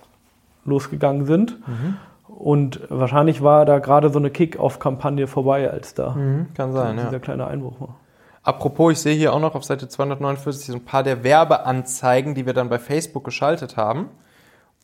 losgegangen 0.66 1.26
sind. 1.26 1.58
Mhm. 1.68 1.98
Und 2.28 2.80
wahrscheinlich 2.90 3.44
war 3.44 3.66
da 3.66 3.80
gerade 3.80 4.10
so 4.10 4.18
eine 4.18 4.32
Kick-Off-Kampagne 4.32 5.28
vorbei, 5.28 5.70
als 5.70 5.94
da 5.94 6.12
mhm, 6.12 6.48
kann 6.56 6.74
sein, 6.74 6.98
dieser 6.98 7.12
ja. 7.14 7.20
kleine 7.20 7.48
Einbruch 7.48 7.80
war. 7.80 7.96
Apropos, 8.44 8.94
ich 8.94 9.00
sehe 9.00 9.16
hier 9.16 9.34
auch 9.34 9.40
noch 9.40 9.54
auf 9.54 9.64
Seite 9.64 9.88
249 9.88 10.66
so 10.66 10.74
ein 10.74 10.86
paar 10.86 11.04
der 11.04 11.24
Werbeanzeigen, 11.24 12.34
die 12.34 12.46
wir 12.46 12.54
dann 12.54 12.70
bei 12.70 12.80
Facebook 12.80 13.24
geschaltet 13.24 13.78
haben, 13.78 14.10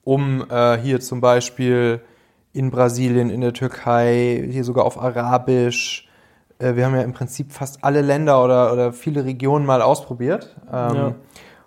um 0.03 0.45
äh, 0.49 0.77
hier 0.77 0.99
zum 0.99 1.21
Beispiel 1.21 2.01
in 2.53 2.69
Brasilien, 2.69 3.29
in 3.29 3.41
der 3.41 3.53
Türkei, 3.53 4.47
hier 4.49 4.63
sogar 4.63 4.85
auf 4.85 5.01
Arabisch. 5.01 6.07
Äh, 6.59 6.75
wir 6.75 6.85
haben 6.85 6.95
ja 6.95 7.01
im 7.01 7.13
Prinzip 7.13 7.51
fast 7.51 7.83
alle 7.83 8.01
Länder 8.01 8.43
oder, 8.43 8.73
oder 8.73 8.93
viele 8.93 9.25
Regionen 9.25 9.65
mal 9.65 9.81
ausprobiert. 9.81 10.55
Ähm, 10.71 10.95
ja. 10.95 11.15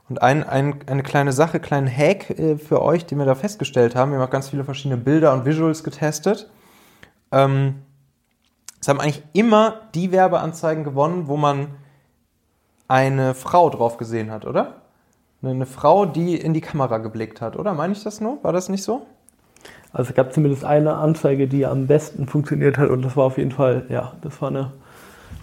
Und 0.08 0.22
ein, 0.22 0.42
ein, 0.44 0.76
eine 0.86 1.02
kleine 1.02 1.32
Sache, 1.32 1.60
kleinen 1.60 1.88
Hack 1.88 2.30
äh, 2.30 2.56
für 2.56 2.82
euch, 2.82 3.06
den 3.06 3.18
wir 3.18 3.26
da 3.26 3.34
festgestellt 3.34 3.96
haben. 3.96 4.12
Wir 4.12 4.18
haben 4.18 4.26
auch 4.26 4.32
ganz 4.32 4.48
viele 4.48 4.64
verschiedene 4.64 4.96
Bilder 4.96 5.32
und 5.32 5.44
Visuals 5.44 5.82
getestet. 5.82 6.50
Ähm, 7.32 7.82
es 8.80 8.88
haben 8.88 9.00
eigentlich 9.00 9.22
immer 9.32 9.82
die 9.94 10.10
Werbeanzeigen 10.10 10.84
gewonnen, 10.84 11.28
wo 11.28 11.36
man 11.36 11.68
eine 12.90 13.34
Frau 13.34 13.70
drauf 13.70 13.98
gesehen 13.98 14.32
hat, 14.32 14.44
oder? 14.44 14.74
Eine 15.42 15.64
Frau, 15.64 16.06
die 16.06 16.34
in 16.34 16.52
die 16.52 16.60
Kamera 16.60 16.98
geblickt 16.98 17.40
hat, 17.40 17.56
oder? 17.56 17.72
Meine 17.72 17.92
ich 17.92 18.02
das 18.02 18.20
nur? 18.20 18.42
War 18.42 18.52
das 18.52 18.68
nicht 18.68 18.82
so? 18.82 19.06
Also 19.92 20.10
es 20.10 20.14
gab 20.14 20.32
zumindest 20.32 20.64
eine 20.64 20.94
Anzeige, 20.96 21.46
die 21.46 21.66
am 21.66 21.86
besten 21.86 22.26
funktioniert 22.26 22.78
hat 22.78 22.90
und 22.90 23.02
das 23.02 23.16
war 23.16 23.24
auf 23.24 23.38
jeden 23.38 23.52
Fall, 23.52 23.86
ja, 23.88 24.12
das 24.22 24.42
war 24.42 24.48
eine, 24.48 24.72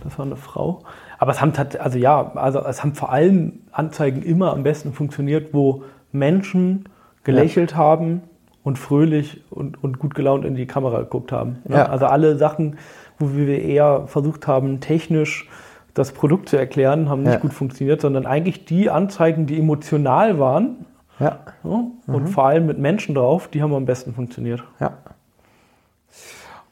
das 0.04 0.18
war 0.20 0.26
eine 0.26 0.36
Frau. 0.36 0.84
Aber 1.20 1.32
es 1.32 1.42
haben 1.42 1.54
also 1.80 1.98
ja, 1.98 2.34
also 2.36 2.60
es 2.60 2.84
haben 2.84 2.96
vor 2.96 3.12
allem 3.12 3.60
Anzeigen 3.72 4.24
immer 4.24 4.52
am 4.52 4.64
besten 4.64 4.92
funktioniert, 4.92 5.54
wo 5.54 5.84
Menschen 6.12 6.90
gelächelt 7.24 7.72
ja. 7.72 7.78
haben 7.78 8.24
und 8.64 8.78
fröhlich 8.78 9.42
und, 9.50 9.82
und 9.82 10.00
gut 10.00 10.16
gelaunt 10.16 10.44
in 10.44 10.56
die 10.56 10.68
Kamera 10.68 11.00
geguckt 11.00 11.32
haben. 11.32 11.60
Ne? 11.64 11.78
Ja. 11.78 11.86
Also 11.86 12.06
alle 12.08 12.38
Sachen, 12.38 12.78
wo 13.20 13.34
wir 13.34 13.62
eher 13.62 14.04
versucht 14.08 14.48
haben, 14.48 14.82
technisch 14.82 15.50
das 15.98 16.12
Produkt 16.12 16.50
zu 16.50 16.58
erklären, 16.58 17.10
haben 17.10 17.24
nicht 17.24 17.34
ja. 17.34 17.40
gut 17.40 17.54
funktioniert, 17.54 18.02
sondern 18.02 18.26
eigentlich 18.26 18.66
die 18.66 18.90
Anzeigen, 18.90 19.48
die 19.48 19.58
emotional 19.58 20.38
waren 20.40 20.86
ja. 21.20 21.40
ja 21.64 21.86
und 22.06 22.24
mhm. 22.24 22.28
vor 22.28 22.46
allem 22.46 22.66
mit 22.66 22.78
Menschen 22.78 23.16
drauf, 23.16 23.48
die 23.48 23.62
haben 23.62 23.74
am 23.74 23.86
besten 23.86 24.14
funktioniert. 24.14 24.64
Ja. 24.80 24.98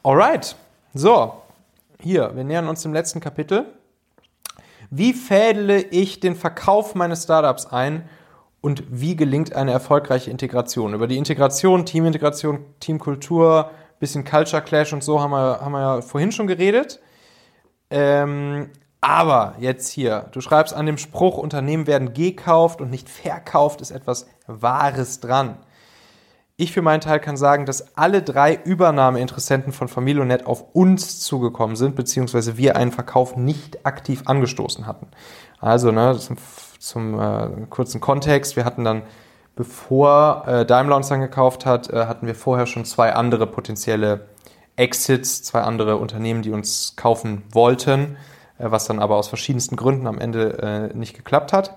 Alright. 0.02 0.54
So, 0.94 1.34
hier, 2.00 2.30
wir 2.34 2.44
nähern 2.44 2.68
uns 2.68 2.82
dem 2.82 2.92
letzten 2.92 3.20
Kapitel. 3.20 3.66
Wie 4.90 5.12
fädele 5.12 5.80
ich 5.82 6.20
den 6.20 6.36
Verkauf 6.36 6.94
meines 6.94 7.24
Startups 7.24 7.66
ein 7.66 8.08
und 8.60 8.84
wie 8.88 9.16
gelingt 9.16 9.54
eine 9.54 9.72
erfolgreiche 9.72 10.30
Integration? 10.30 10.94
Über 10.94 11.08
die 11.08 11.16
Integration, 11.18 11.84
Teamintegration, 11.84 12.60
Teamkultur, 12.78 13.70
bisschen 13.98 14.24
Culture 14.24 14.62
Clash 14.62 14.92
und 14.92 15.02
so 15.02 15.20
haben 15.20 15.32
wir, 15.32 15.60
haben 15.60 15.72
wir 15.72 15.80
ja 15.80 16.02
vorhin 16.02 16.30
schon 16.30 16.46
geredet. 16.46 17.00
Ähm, 17.90 18.70
aber 19.00 19.54
jetzt 19.58 19.88
hier, 19.88 20.26
du 20.32 20.40
schreibst 20.40 20.74
an 20.74 20.86
dem 20.86 20.98
Spruch, 20.98 21.38
Unternehmen 21.38 21.86
werden 21.86 22.12
gekauft 22.14 22.80
und 22.80 22.90
nicht 22.90 23.08
verkauft, 23.08 23.80
ist 23.80 23.90
etwas 23.90 24.26
Wahres 24.46 25.20
dran. 25.20 25.58
Ich 26.58 26.72
für 26.72 26.80
meinen 26.80 27.02
Teil 27.02 27.20
kann 27.20 27.36
sagen, 27.36 27.66
dass 27.66 27.98
alle 27.98 28.22
drei 28.22 28.54
Übernahmeinteressenten 28.54 29.74
von 29.74 29.88
Familionet 29.88 30.46
auf 30.46 30.64
uns 30.74 31.20
zugekommen 31.20 31.76
sind, 31.76 31.96
beziehungsweise 31.96 32.56
wir 32.56 32.76
einen 32.76 32.92
Verkauf 32.92 33.36
nicht 33.36 33.84
aktiv 33.84 34.22
angestoßen 34.24 34.86
hatten. 34.86 35.08
Also, 35.60 35.92
ne, 35.92 36.16
zum, 36.18 36.38
zum 36.78 37.20
äh, 37.20 37.66
kurzen 37.68 38.00
Kontext, 38.00 38.56
wir 38.56 38.64
hatten 38.64 38.84
dann, 38.84 39.02
bevor 39.54 40.44
äh, 40.46 40.64
Daimler 40.64 40.96
uns 40.96 41.08
dann 41.08 41.20
gekauft 41.20 41.66
hat, 41.66 41.90
äh, 41.90 42.06
hatten 42.06 42.26
wir 42.26 42.34
vorher 42.34 42.66
schon 42.66 42.86
zwei 42.86 43.12
andere 43.12 43.46
potenzielle 43.46 44.28
Exits, 44.76 45.42
zwei 45.42 45.60
andere 45.60 45.98
Unternehmen, 45.98 46.40
die 46.40 46.52
uns 46.52 46.96
kaufen 46.96 47.42
wollten, 47.52 48.16
was 48.58 48.86
dann 48.86 48.98
aber 48.98 49.16
aus 49.16 49.28
verschiedensten 49.28 49.76
Gründen 49.76 50.06
am 50.06 50.18
Ende 50.18 50.90
äh, 50.92 50.96
nicht 50.96 51.16
geklappt 51.16 51.52
hat. 51.52 51.76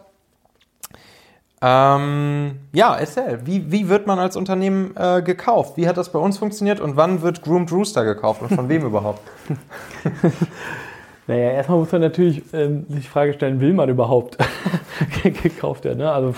Ähm, 1.62 2.60
ja, 2.72 2.96
erzähl, 2.96 3.42
wie, 3.46 3.70
wie 3.70 3.90
wird 3.90 4.08
man 4.08 4.18
als 4.18 4.38
Unternehmen 4.38 4.96
äh, 4.96 5.22
gekauft? 5.22 5.76
Wie 5.76 5.90
hat 5.90 5.98
das 5.98 6.10
bei 6.10 6.20
uns 6.20 6.38
funktioniert 6.38 6.80
und 6.80 6.96
wann 6.96 7.22
wird 7.22 7.42
Groomed 7.42 7.72
Rooster 7.72 8.06
gekauft 8.06 8.42
und 8.42 8.54
von 8.54 8.70
wem 8.70 8.84
überhaupt? 8.86 9.22
naja, 11.28 11.52
erstmal 11.52 11.80
muss 11.80 11.92
man 11.92 12.02
natürlich 12.02 12.44
ähm, 12.54 12.86
sich 12.88 13.02
die 13.02 13.08
Frage 13.08 13.34
stellen, 13.34 13.60
will 13.60 13.74
man 13.74 13.90
überhaupt 13.90 14.38
gekauft 15.24 15.84
werden? 15.84 15.98
Ne? 15.98 16.10
Also 16.10 16.34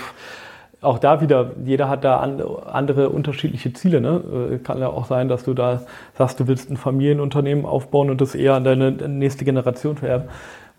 auch 0.82 0.98
da 0.98 1.20
wieder, 1.20 1.52
jeder 1.64 1.88
hat 1.88 2.04
da 2.04 2.18
andere 2.18 3.08
unterschiedliche 3.08 3.72
Ziele. 3.72 4.00
Ne? 4.00 4.50
Äh, 4.52 4.58
kann 4.58 4.78
ja 4.78 4.88
auch 4.88 5.06
sein, 5.06 5.28
dass 5.28 5.44
du 5.44 5.54
da 5.54 5.82
sagst, 6.18 6.40
du 6.40 6.48
willst 6.48 6.70
ein 6.70 6.76
Familienunternehmen 6.76 7.64
aufbauen 7.64 8.10
und 8.10 8.20
das 8.20 8.34
eher 8.34 8.54
an 8.54 8.64
deine 8.64 8.90
nächste 8.90 9.44
Generation 9.44 9.96
vererben. 9.96 10.28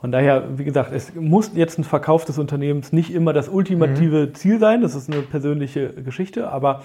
Von 0.02 0.12
daher, 0.12 0.44
wie 0.58 0.66
gesagt, 0.66 0.92
es 0.94 1.16
muss 1.16 1.52
jetzt 1.56 1.80
ein 1.80 1.86
Verkauf 1.86 2.26
des 2.26 2.38
Unternehmens 2.38 2.92
nicht 2.92 3.14
immer 3.14 3.32
das 3.32 3.48
ultimative 3.48 4.28
mhm. 4.28 4.36
Ziel 4.36 4.60
sein. 4.60 4.82
Das 4.82 4.96
ist 4.96 5.10
eine 5.10 5.22
persönliche 5.22 5.94
Geschichte. 5.94 6.50
Aber 6.50 6.82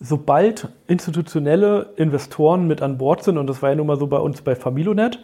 sobald 0.00 0.68
institutionelle 0.88 1.90
Investoren 1.94 2.66
mit 2.66 2.82
an 2.82 2.98
Bord 2.98 3.22
sind, 3.22 3.38
und 3.38 3.46
das 3.46 3.62
war 3.62 3.70
ja 3.70 3.76
nun 3.76 3.86
mal 3.86 3.96
so 3.96 4.08
bei 4.08 4.18
uns 4.18 4.42
bei 4.42 4.56
Familonet, 4.56 5.20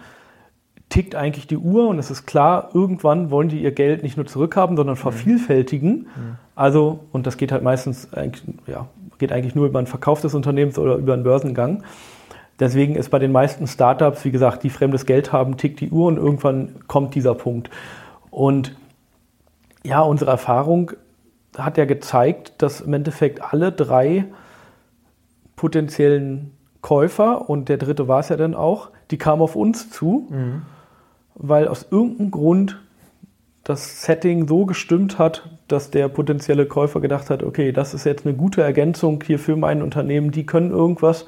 tickt 0.89 1.15
eigentlich 1.15 1.47
die 1.47 1.59
Uhr 1.59 1.89
und 1.89 1.99
es 1.99 2.11
ist 2.11 2.27
klar, 2.27 2.71
irgendwann 2.73 3.31
wollen 3.31 3.49
die 3.49 3.63
ihr 3.63 3.73
Geld 3.73 4.03
nicht 4.03 4.17
nur 4.17 4.27
zurückhaben, 4.27 4.77
sondern 4.77 4.97
mhm. 4.97 5.01
vervielfältigen. 5.01 5.93
Mhm. 5.93 6.37
Also, 6.55 7.01
und 7.13 7.27
das 7.27 7.37
geht 7.37 7.53
halt 7.53 7.63
meistens, 7.63 8.09
ja, 8.67 8.89
geht 9.19 9.33
eigentlich 9.33 9.55
nur 9.55 9.67
über 9.67 9.79
einen 9.79 9.87
Verkauf 9.87 10.21
des 10.21 10.35
Unternehmens 10.35 10.79
oder 10.79 10.97
über 10.97 11.13
einen 11.13 11.25
Börsengang. 11.25 11.83
Deswegen 12.59 12.97
ist 12.97 13.11
bei 13.11 13.19
den 13.19 13.33
meisten 13.33 13.67
Startups, 13.67 14.25
wie 14.25 14.31
gesagt, 14.31 14.63
die 14.65 14.71
fremdes 14.71 15.07
Geld 15.07 15.33
haben, 15.33 15.57
tickt 15.57 15.81
die 15.81 15.91
Uhr 15.91 16.07
und 16.07 16.17
irgendwann 16.17 16.75
kommt 16.89 17.15
dieser 17.15 17.35
Punkt. 17.35 17.71
Und 18.31 18.77
ja, 19.85 20.01
unsere 20.01 20.31
Erfahrung 20.31 20.93
hat 21.57 21.79
ja 21.79 21.85
gezeigt, 21.85 22.55
dass 22.59 22.81
im 22.81 22.95
Endeffekt 22.95 23.43
alle 23.43 23.73
drei 23.73 24.25
potenziellen 25.57 26.53
Käufer, 26.81 27.49
und 27.49 27.69
der 27.69 27.77
dritte 27.77 28.09
war 28.09 28.21
es 28.21 28.29
ja 28.29 28.37
dann 28.37 28.55
auch, 28.55 28.91
die 29.11 29.19
kamen 29.19 29.43
auf 29.43 29.57
uns 29.57 29.91
zu, 29.91 30.29
mhm. 30.31 30.63
Weil 31.39 31.69
aus 31.69 31.87
irgendeinem 31.91 32.31
Grund 32.31 32.81
das 33.65 34.03
Setting 34.03 34.49
so 34.49 34.65
gestimmt 34.65 35.19
hat, 35.19 35.51
dass 35.69 35.91
der 35.91 36.09
potenzielle 36.09 36.67
Käufer 36.67 37.01
gedacht 37.01 37.29
hat, 37.31 37.43
okay, 37.43 37.71
das 37.73 37.93
ist 37.93 38.05
jetzt 38.05 38.27
eine 38.27 38.35
gute 38.35 38.63
Ergänzung 38.63 39.23
hier 39.25 39.39
für 39.39 39.57
mein 39.57 39.83
Unternehmen, 39.83 40.31
die 40.31 40.47
können 40.47 40.71
irgendwas, 40.71 41.27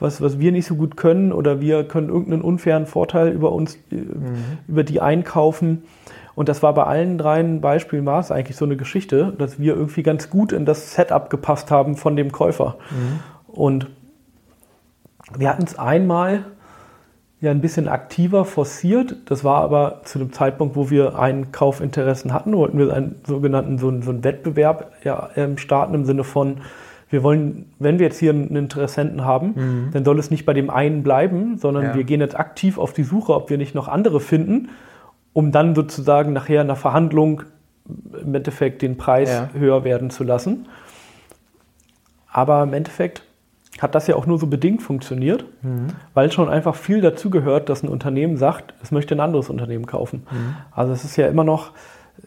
was, 0.00 0.20
was 0.20 0.38
wir 0.38 0.52
nicht 0.52 0.66
so 0.66 0.74
gut 0.74 0.96
können 0.96 1.32
oder 1.32 1.60
wir 1.60 1.84
können 1.84 2.08
irgendeinen 2.08 2.42
unfairen 2.42 2.86
Vorteil 2.86 3.28
über 3.28 3.52
uns, 3.52 3.76
äh, 3.90 3.96
mhm. 3.96 4.58
über 4.68 4.84
die 4.84 5.00
einkaufen. 5.00 5.84
Und 6.34 6.48
das 6.48 6.62
war 6.62 6.74
bei 6.74 6.84
allen 6.84 7.16
dreien 7.18 7.60
Beispielen 7.60 8.04
war 8.04 8.20
es 8.20 8.30
eigentlich 8.30 8.56
so 8.56 8.64
eine 8.64 8.76
Geschichte, 8.76 9.34
dass 9.38 9.58
wir 9.58 9.74
irgendwie 9.74 10.02
ganz 10.02 10.28
gut 10.28 10.52
in 10.52 10.66
das 10.66 10.94
Setup 10.94 11.30
gepasst 11.30 11.70
haben 11.70 11.96
von 11.96 12.16
dem 12.16 12.30
Käufer. 12.32 12.76
Mhm. 12.90 13.20
Und 13.52 13.86
wir 15.36 15.48
hatten 15.48 15.64
es 15.64 15.78
einmal 15.78 16.44
ja 17.40 17.50
ein 17.50 17.60
bisschen 17.60 17.88
aktiver 17.88 18.44
forciert. 18.44 19.16
Das 19.26 19.44
war 19.44 19.62
aber 19.62 20.00
zu 20.04 20.18
dem 20.18 20.32
Zeitpunkt, 20.32 20.76
wo 20.76 20.90
wir 20.90 21.18
einen 21.18 21.52
Kaufinteressen 21.52 22.32
hatten, 22.32 22.56
wollten 22.56 22.78
wir 22.78 22.92
einen 22.94 23.16
sogenannten 23.26 23.78
so 23.78 23.88
einen, 23.88 24.02
so 24.02 24.10
einen 24.10 24.24
Wettbewerb 24.24 24.92
ja, 25.04 25.30
ähm, 25.36 25.58
starten 25.58 25.94
im 25.94 26.04
Sinne 26.04 26.24
von, 26.24 26.58
wir 27.08 27.22
wollen, 27.22 27.66
wenn 27.78 27.98
wir 27.98 28.06
jetzt 28.06 28.18
hier 28.18 28.30
einen 28.32 28.56
Interessenten 28.56 29.24
haben, 29.24 29.52
mhm. 29.54 29.90
dann 29.92 30.04
soll 30.04 30.18
es 30.18 30.30
nicht 30.30 30.44
bei 30.44 30.54
dem 30.54 30.70
einen 30.70 31.02
bleiben, 31.02 31.58
sondern 31.58 31.84
ja. 31.84 31.94
wir 31.94 32.04
gehen 32.04 32.20
jetzt 32.20 32.36
aktiv 32.36 32.78
auf 32.78 32.92
die 32.92 33.04
Suche, 33.04 33.34
ob 33.34 33.50
wir 33.50 33.58
nicht 33.58 33.74
noch 33.74 33.86
andere 33.86 34.18
finden, 34.18 34.70
um 35.32 35.52
dann 35.52 35.74
sozusagen 35.74 36.32
nachher 36.32 36.62
in 36.62 36.66
der 36.66 36.76
Verhandlung 36.76 37.42
im 38.20 38.34
Endeffekt 38.34 38.82
den 38.82 38.96
Preis 38.96 39.30
ja. 39.30 39.50
höher 39.52 39.84
werden 39.84 40.10
zu 40.10 40.24
lassen. 40.24 40.66
Aber 42.32 42.62
im 42.64 42.72
Endeffekt 42.72 43.22
hat 43.82 43.94
das 43.94 44.06
ja 44.06 44.16
auch 44.16 44.26
nur 44.26 44.38
so 44.38 44.46
bedingt 44.46 44.82
funktioniert, 44.82 45.44
mhm. 45.62 45.88
weil 46.14 46.32
schon 46.32 46.48
einfach 46.48 46.74
viel 46.74 47.00
dazu 47.00 47.30
gehört, 47.30 47.68
dass 47.68 47.82
ein 47.82 47.88
Unternehmen 47.88 48.36
sagt, 48.36 48.74
es 48.82 48.90
möchte 48.90 49.14
ein 49.14 49.20
anderes 49.20 49.50
Unternehmen 49.50 49.86
kaufen. 49.86 50.26
Mhm. 50.30 50.56
Also 50.72 50.92
es 50.92 51.04
ist 51.04 51.16
ja 51.16 51.26
immer 51.26 51.44
noch 51.44 51.72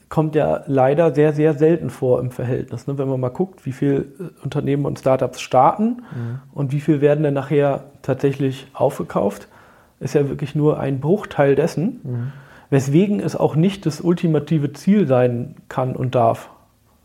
kommt 0.09 0.35
ja 0.35 0.63
leider 0.67 1.13
sehr, 1.13 1.33
sehr 1.33 1.53
selten 1.53 1.89
vor 1.89 2.19
im 2.19 2.31
Verhältnis. 2.31 2.87
Ne? 2.87 2.97
Wenn 2.97 3.07
man 3.07 3.19
mal 3.19 3.29
guckt, 3.29 3.65
wie 3.65 3.71
viele 3.71 3.97
äh, 3.97 4.05
Unternehmen 4.43 4.85
und 4.85 4.99
Startups 4.99 5.41
starten 5.41 6.03
mhm. 6.13 6.39
und 6.53 6.71
wie 6.71 6.79
viel 6.79 7.01
werden 7.01 7.23
dann 7.23 7.33
nachher 7.33 7.85
tatsächlich 8.01 8.67
aufgekauft, 8.73 9.47
ist 9.99 10.15
ja 10.15 10.29
wirklich 10.29 10.55
nur 10.55 10.79
ein 10.79 10.99
Bruchteil 10.99 11.55
dessen. 11.55 11.99
Mhm. 12.03 12.31
Weswegen 12.69 13.19
es 13.19 13.35
auch 13.35 13.55
nicht 13.55 13.85
das 13.85 14.01
ultimative 14.01 14.73
Ziel 14.73 15.07
sein 15.07 15.55
kann 15.69 15.95
und 15.95 16.15
darf. 16.15 16.49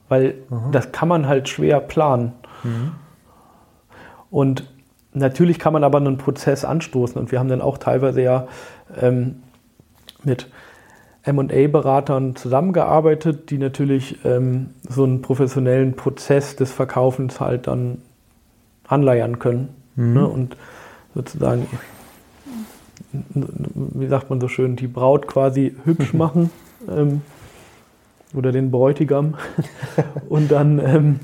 Weil 0.08 0.34
mhm. 0.50 0.72
das 0.72 0.92
kann 0.92 1.08
man 1.08 1.26
halt 1.26 1.48
schwer 1.48 1.80
planen. 1.80 2.32
Mhm. 4.34 4.38
Und 4.38 4.64
natürlich 5.12 5.58
kann 5.58 5.72
man 5.72 5.84
aber 5.84 5.98
einen 5.98 6.18
Prozess 6.18 6.64
anstoßen. 6.64 7.20
Und 7.20 7.32
wir 7.32 7.38
haben 7.38 7.48
dann 7.48 7.62
auch 7.62 7.78
teilweise 7.78 8.20
ja 8.20 8.48
ähm, 9.00 9.36
mit 10.24 10.48
MA-Beratern 11.26 12.36
zusammengearbeitet, 12.36 13.50
die 13.50 13.58
natürlich 13.58 14.24
ähm, 14.24 14.70
so 14.86 15.04
einen 15.04 15.22
professionellen 15.22 15.94
Prozess 15.94 16.56
des 16.56 16.70
Verkaufens 16.70 17.40
halt 17.40 17.66
dann 17.66 18.02
anleiern 18.86 19.38
können. 19.38 19.70
Ne? 19.96 20.26
Und 20.26 20.56
sozusagen, 21.14 21.66
wie 23.12 24.06
sagt 24.08 24.28
man 24.28 24.40
so 24.40 24.48
schön, 24.48 24.76
die 24.76 24.88
Braut 24.88 25.26
quasi 25.26 25.74
hübsch 25.84 26.12
machen 26.12 26.50
ähm, 26.90 27.22
oder 28.34 28.52
den 28.52 28.70
Bräutigam 28.70 29.36
und 30.28 30.50
dann, 30.50 30.78
ähm, 30.78 31.20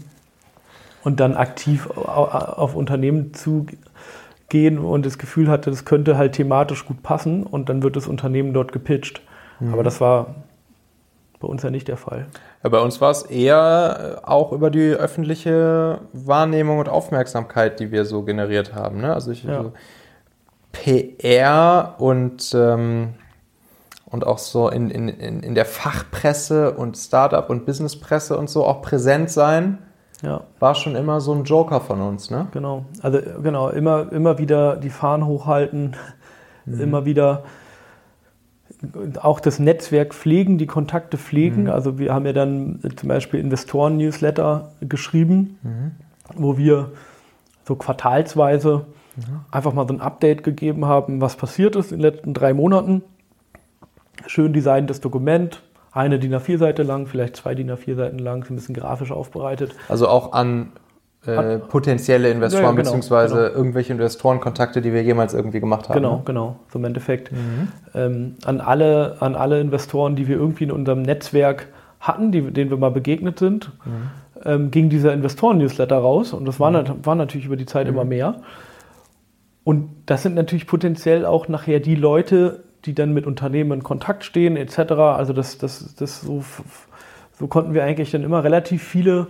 und 1.04 1.20
dann 1.20 1.36
aktiv 1.36 1.88
au- 1.96 2.26
auf 2.28 2.74
Unternehmen 2.76 3.32
zugehen 3.34 4.78
und 4.78 5.06
das 5.06 5.18
Gefühl 5.18 5.48
hatte, 5.48 5.70
das 5.70 5.84
könnte 5.84 6.16
halt 6.18 6.32
thematisch 6.34 6.84
gut 6.86 7.02
passen 7.02 7.44
und 7.44 7.68
dann 7.68 7.82
wird 7.82 7.96
das 7.96 8.06
Unternehmen 8.06 8.52
dort 8.52 8.72
gepitcht. 8.72 9.22
Aber 9.72 9.82
das 9.82 10.00
war 10.00 10.34
bei 11.38 11.46
uns 11.48 11.62
ja 11.62 11.70
nicht 11.70 11.88
der 11.88 11.96
Fall. 11.98 12.26
Ja, 12.62 12.68
bei 12.70 12.80
uns 12.80 13.00
war 13.00 13.10
es 13.10 13.22
eher 13.22 14.18
äh, 14.22 14.26
auch 14.26 14.52
über 14.52 14.70
die 14.70 14.90
öffentliche 14.92 16.00
Wahrnehmung 16.12 16.78
und 16.78 16.88
Aufmerksamkeit, 16.88 17.78
die 17.80 17.90
wir 17.92 18.04
so 18.06 18.22
generiert 18.22 18.74
haben. 18.74 19.00
Ne? 19.00 19.12
Also 19.14 19.30
ich, 19.30 19.44
Ja. 19.44 19.62
so 19.62 19.72
PR 20.72 21.94
und, 21.98 22.54
ähm, 22.54 23.14
und 24.06 24.26
auch 24.26 24.38
so 24.38 24.68
in, 24.68 24.90
in 24.90 25.08
in 25.42 25.54
der 25.54 25.64
Fachpresse 25.66 26.72
und 26.72 26.96
Startup- 26.96 27.48
und 27.50 27.66
Businesspresse 27.66 28.36
und 28.36 28.48
so 28.50 28.64
auch 28.66 28.82
präsent 28.82 29.30
sein, 29.30 29.78
Ja. 30.22 30.42
war 30.58 30.74
schon 30.74 30.96
immer 30.96 31.20
so 31.20 31.32
ein 31.32 31.44
Joker 31.44 31.80
von 31.80 32.00
uns. 32.00 32.30
Ne? 32.30 32.48
Genau, 32.52 32.84
also 33.02 33.20
genau, 33.42 33.70
immer, 33.70 34.12
immer 34.12 34.38
wieder 34.38 34.76
die 34.76 34.90
Fahnen 34.90 35.26
hochhalten, 35.26 35.96
immer 36.66 37.06
wieder 37.06 37.44
auch 39.20 39.40
das 39.40 39.58
Netzwerk 39.58 40.14
pflegen, 40.14 40.56
die 40.56 40.66
Kontakte 40.66 41.18
pflegen. 41.18 41.68
Also 41.68 41.98
wir 41.98 42.14
haben 42.14 42.26
ja 42.26 42.32
dann 42.32 42.80
äh, 42.82 42.94
zum 42.94 43.08
Beispiel 43.08 43.40
Investoren-Newsletter 43.40 44.72
geschrieben, 44.80 45.58
wo 46.34 46.56
wir 46.56 46.92
so 47.66 47.76
quartalsweise 47.76 48.86
einfach 49.50 49.72
mal 49.72 49.86
so 49.86 49.94
ein 49.94 50.00
Update 50.00 50.44
gegeben 50.44 50.86
haben, 50.86 51.20
was 51.20 51.36
passiert 51.36 51.76
ist 51.76 51.92
in 51.92 51.98
den 51.98 52.12
letzten 52.12 52.34
drei 52.34 52.54
Monaten. 52.54 53.02
Schön 54.26 54.52
designtes 54.52 55.00
Dokument, 55.00 55.62
eine 55.92 56.18
DIN 56.18 56.34
A4-Seite 56.34 56.82
lang, 56.82 57.06
vielleicht 57.06 57.36
zwei 57.36 57.54
DIN 57.54 57.70
A4-Seiten 57.70 58.18
lang, 58.18 58.44
ein 58.48 58.54
bisschen 58.54 58.74
grafisch 58.74 59.10
aufbereitet. 59.12 59.72
Also 59.88 60.08
auch 60.08 60.32
an 60.32 60.72
äh, 61.26 61.58
potenzielle 61.58 62.30
Investoren 62.30 62.62
Ja, 62.62 62.68
ja, 62.68 62.74
genau, 62.76 62.82
beziehungsweise 62.82 63.34
genau. 63.34 63.48
irgendwelche 63.58 63.92
Investorenkontakte, 63.92 64.80
die 64.80 64.92
wir 64.92 65.02
jemals 65.02 65.34
irgendwie 65.34 65.60
gemacht 65.60 65.88
haben. 65.88 65.96
Genau, 65.96 66.16
ne? 66.16 66.22
genau. 66.24 66.56
So 66.72 66.78
im 66.78 66.84
Endeffekt 66.84 67.30
ähm, 67.94 68.36
an, 68.44 68.60
alle, 68.60 69.16
an 69.20 69.34
alle 69.34 69.60
Investoren, 69.60 70.16
die 70.16 70.28
wir 70.28 70.36
irgendwie 70.36 70.64
in 70.64 70.70
unserem 70.72 71.02
Netzwerk 71.02 71.68
hatten, 72.00 72.32
die, 72.32 72.40
denen 72.50 72.70
wir 72.70 72.78
mal 72.78 72.90
begegnet 72.90 73.38
sind, 73.38 73.72
ähm, 74.44 74.70
ging 74.70 74.88
dieser 74.88 75.12
Investoren-Newsletter 75.12 75.98
raus. 75.98 76.32
Und 76.32 76.46
das 76.46 76.58
waren, 76.58 76.72
nat- 76.72 77.04
waren 77.04 77.18
natürlich 77.18 77.46
über 77.46 77.56
die 77.56 77.66
Zeit 77.66 77.86
immer 77.86 78.04
mehr. 78.06 78.36
Und 79.64 79.90
das 80.06 80.22
sind 80.22 80.34
natürlich 80.34 80.66
potenziell 80.66 81.26
auch 81.26 81.48
nachher 81.48 81.80
die 81.80 81.94
Leute, 81.96 82.62
die 82.84 82.94
dann 82.94 83.12
mit 83.12 83.26
Unternehmen 83.26 83.72
in 83.72 83.82
Kontakt 83.82 84.24
stehen, 84.24 84.56
etc. 84.56 84.92
Also 84.92 85.32
das, 85.32 85.58
das, 85.58 85.94
das 85.94 86.20
so, 86.20 86.44
so 87.38 87.46
konnten 87.46 87.74
wir 87.74 87.84
eigentlich 87.84 88.10
dann 88.10 88.22
immer 88.22 88.44
relativ 88.44 88.82
viele 88.82 89.28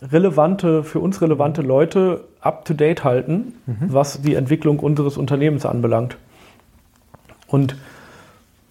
relevante, 0.00 0.82
für 0.82 1.00
uns 1.00 1.20
relevante 1.22 1.62
Leute 1.62 2.24
up 2.40 2.64
to 2.64 2.74
date 2.74 3.04
halten, 3.04 3.54
was 3.88 4.20
die 4.22 4.34
Entwicklung 4.34 4.80
unseres 4.80 5.16
Unternehmens 5.16 5.64
anbelangt. 5.64 6.16
Und 7.46 7.76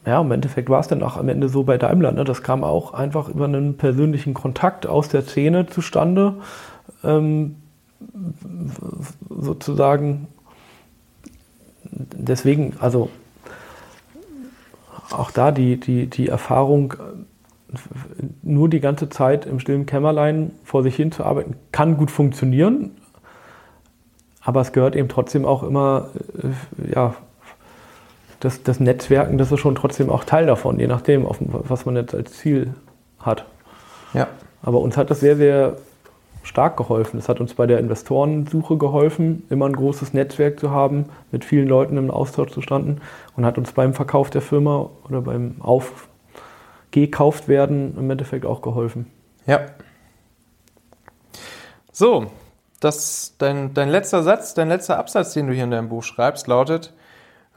ja, 0.06 0.20
im 0.20 0.32
Endeffekt 0.32 0.70
war 0.70 0.80
es 0.80 0.88
dann 0.88 1.04
auch 1.04 1.16
am 1.16 1.30
Ende 1.30 1.48
so 1.48 1.64
bei 1.64 1.78
Daimler. 1.78 2.12
Ne? 2.12 2.24
Das 2.24 2.42
kam 2.42 2.64
auch 2.64 2.94
einfach 2.94 3.30
über 3.30 3.46
einen 3.46 3.78
persönlichen 3.78 4.34
Kontakt 4.34 4.88
aus 4.88 5.10
der 5.10 5.22
Szene 5.22 5.68
zustande. 5.68 6.36
Ähm, 7.04 7.58
sozusagen, 9.30 10.28
deswegen, 11.92 12.74
also 12.80 13.10
auch 15.14 15.32
da 15.32 15.52
die, 15.52 15.80
die, 15.80 16.08
die 16.08 16.28
Erfahrung, 16.28 16.94
äh, 16.94 17.76
nur 18.42 18.70
die 18.70 18.80
ganze 18.80 19.10
Zeit 19.10 19.46
im 19.46 19.60
stillen 19.60 19.86
Kämmerlein 19.86 20.52
vor 20.64 20.84
sich 20.84 20.96
hin 20.96 21.12
zu 21.12 21.24
arbeiten, 21.24 21.56
kann 21.72 21.98
gut 21.98 22.12
funktionieren. 22.12 22.92
Aber 24.42 24.62
es 24.62 24.72
gehört 24.72 24.96
eben 24.96 25.08
trotzdem 25.08 25.46
auch 25.46 25.64
immer, 25.64 26.10
äh, 26.42 26.94
ja, 26.94 27.16
das, 28.40 28.64
das 28.64 28.80
Netzwerken, 28.80 29.38
das 29.38 29.52
ist 29.52 29.60
schon 29.60 29.76
trotzdem 29.76 30.10
auch 30.10 30.24
Teil 30.24 30.48
davon, 30.48 30.80
je 30.80 30.88
nachdem, 30.88 31.26
auf, 31.26 31.38
was 31.40 31.86
man 31.86 31.96
jetzt 31.96 32.16
als 32.16 32.34
Ziel 32.34 32.74
hat. 33.20 33.46
Ja. 34.14 34.28
Aber 34.64 34.80
uns 34.80 34.98
hat 34.98 35.10
das 35.10 35.20
sehr, 35.20 35.38
sehr 35.38 35.78
stark 36.44 36.78
geholfen. 36.78 37.18
Es 37.18 37.30
hat 37.30 37.40
uns 37.40 37.54
bei 37.54 37.68
der 37.68 37.80
Investorensuche 37.80 38.78
geholfen, 38.78 39.44
immer 39.50 39.68
ein 39.68 39.76
großes 39.76 40.14
Netzwerk 40.14 40.60
zu 40.60 40.72
haben, 40.72 41.06
mit 41.32 41.46
vielen 41.46 41.68
Leuten 41.68 41.98
im 41.98 42.12
Austausch 42.12 42.52
zu 42.52 42.62
standen 42.62 43.02
und 43.36 43.46
hat 43.46 43.58
uns 43.58 43.72
beim 43.74 43.94
Verkauf 43.94 44.30
der 44.30 44.42
Firma 44.42 44.90
oder 45.08 45.22
beim 45.22 45.56
Aufgekauft 45.62 47.48
werden 47.48 47.96
im 47.98 48.10
Endeffekt 48.10 48.46
auch 48.46 48.62
geholfen. 48.62 49.08
Ja. 49.46 49.62
So, 51.92 52.28
das, 52.80 53.36
dein, 53.38 53.74
dein 53.74 53.90
letzter 53.90 54.24
Satz, 54.24 54.54
dein 54.54 54.70
letzter 54.70 54.98
Absatz, 54.98 55.34
den 55.34 55.48
du 55.48 55.54
hier 55.54 55.66
in 55.66 55.72
deinem 55.72 55.90
Buch 55.90 56.04
schreibst, 56.04 56.48
lautet, 56.48 56.94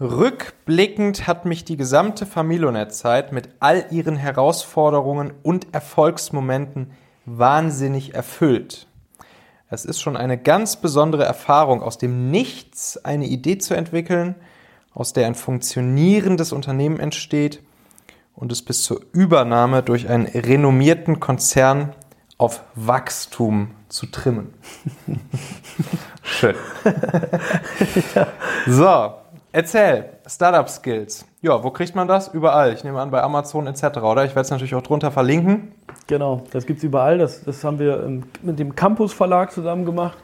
Rückblickend 0.01 1.29
hat 1.29 1.45
mich 1.45 1.65
die 1.65 1.77
gesamte 1.77 2.27
Familionet-Zeit 2.27 3.31
mit 3.31 3.51
all 3.61 3.87
ihren 3.91 4.17
Herausforderungen 4.17 5.33
und 5.45 5.73
Erfolgsmomenten 5.73 6.91
wahnsinnig 7.27 8.15
erfüllt. 8.15 8.87
Es 9.71 9.85
ist 9.85 10.01
schon 10.01 10.17
eine 10.17 10.39
ganz 10.39 10.77
besondere 10.77 11.25
Erfahrung, 11.25 11.83
aus 11.83 11.99
dem 11.99 12.31
Nichts 12.31 13.05
eine 13.05 13.27
Idee 13.27 13.59
zu 13.59 13.75
entwickeln, 13.75 14.35
aus 14.93 15.13
der 15.13 15.27
ein 15.27 15.35
funktionierendes 15.35 16.53
Unternehmen 16.53 17.01
entsteht 17.01 17.61
und 18.35 18.53
es 18.53 18.63
bis 18.63 18.83
zur 18.83 19.01
Übernahme 19.13 19.83
durch 19.83 20.09
einen 20.09 20.27
renommierten 20.27 21.19
Konzern 21.21 21.93
auf 22.39 22.63
Wachstum 22.75 23.71
zu 23.89 24.07
trimmen. 24.07 24.55
Schön. 26.23 26.55
So, 28.67 29.13
erzähl, 29.53 30.19
Startup 30.27 30.69
Skills. 30.69 31.27
Ja, 31.45 31.63
wo 31.63 31.71
kriegt 31.71 31.95
man 31.95 32.09
das? 32.09 32.29
Überall. 32.29 32.73
Ich 32.73 32.85
nehme 32.85 33.03
an, 33.03 33.11
bei 33.11 33.23
Amazon 33.23 33.67
etc., 33.67 33.99
oder? 33.99 34.25
Ich 34.25 34.31
werde 34.31 34.41
es 34.47 34.51
natürlich 34.51 34.75
auch 34.75 34.81
drunter 34.81 35.11
verlinken. 35.11 35.73
Genau, 36.07 36.43
das 36.53 36.65
gibt 36.65 36.79
es 36.79 36.85
überall. 36.85 37.19
Das, 37.19 37.45
das 37.45 37.63
haben 37.65 37.79
wir 37.79 38.09
mit 38.41 38.59
dem 38.59 38.75
Campus 38.75 39.13
Verlag 39.13 39.53
zusammen 39.53 39.85
gemacht. 39.85 40.17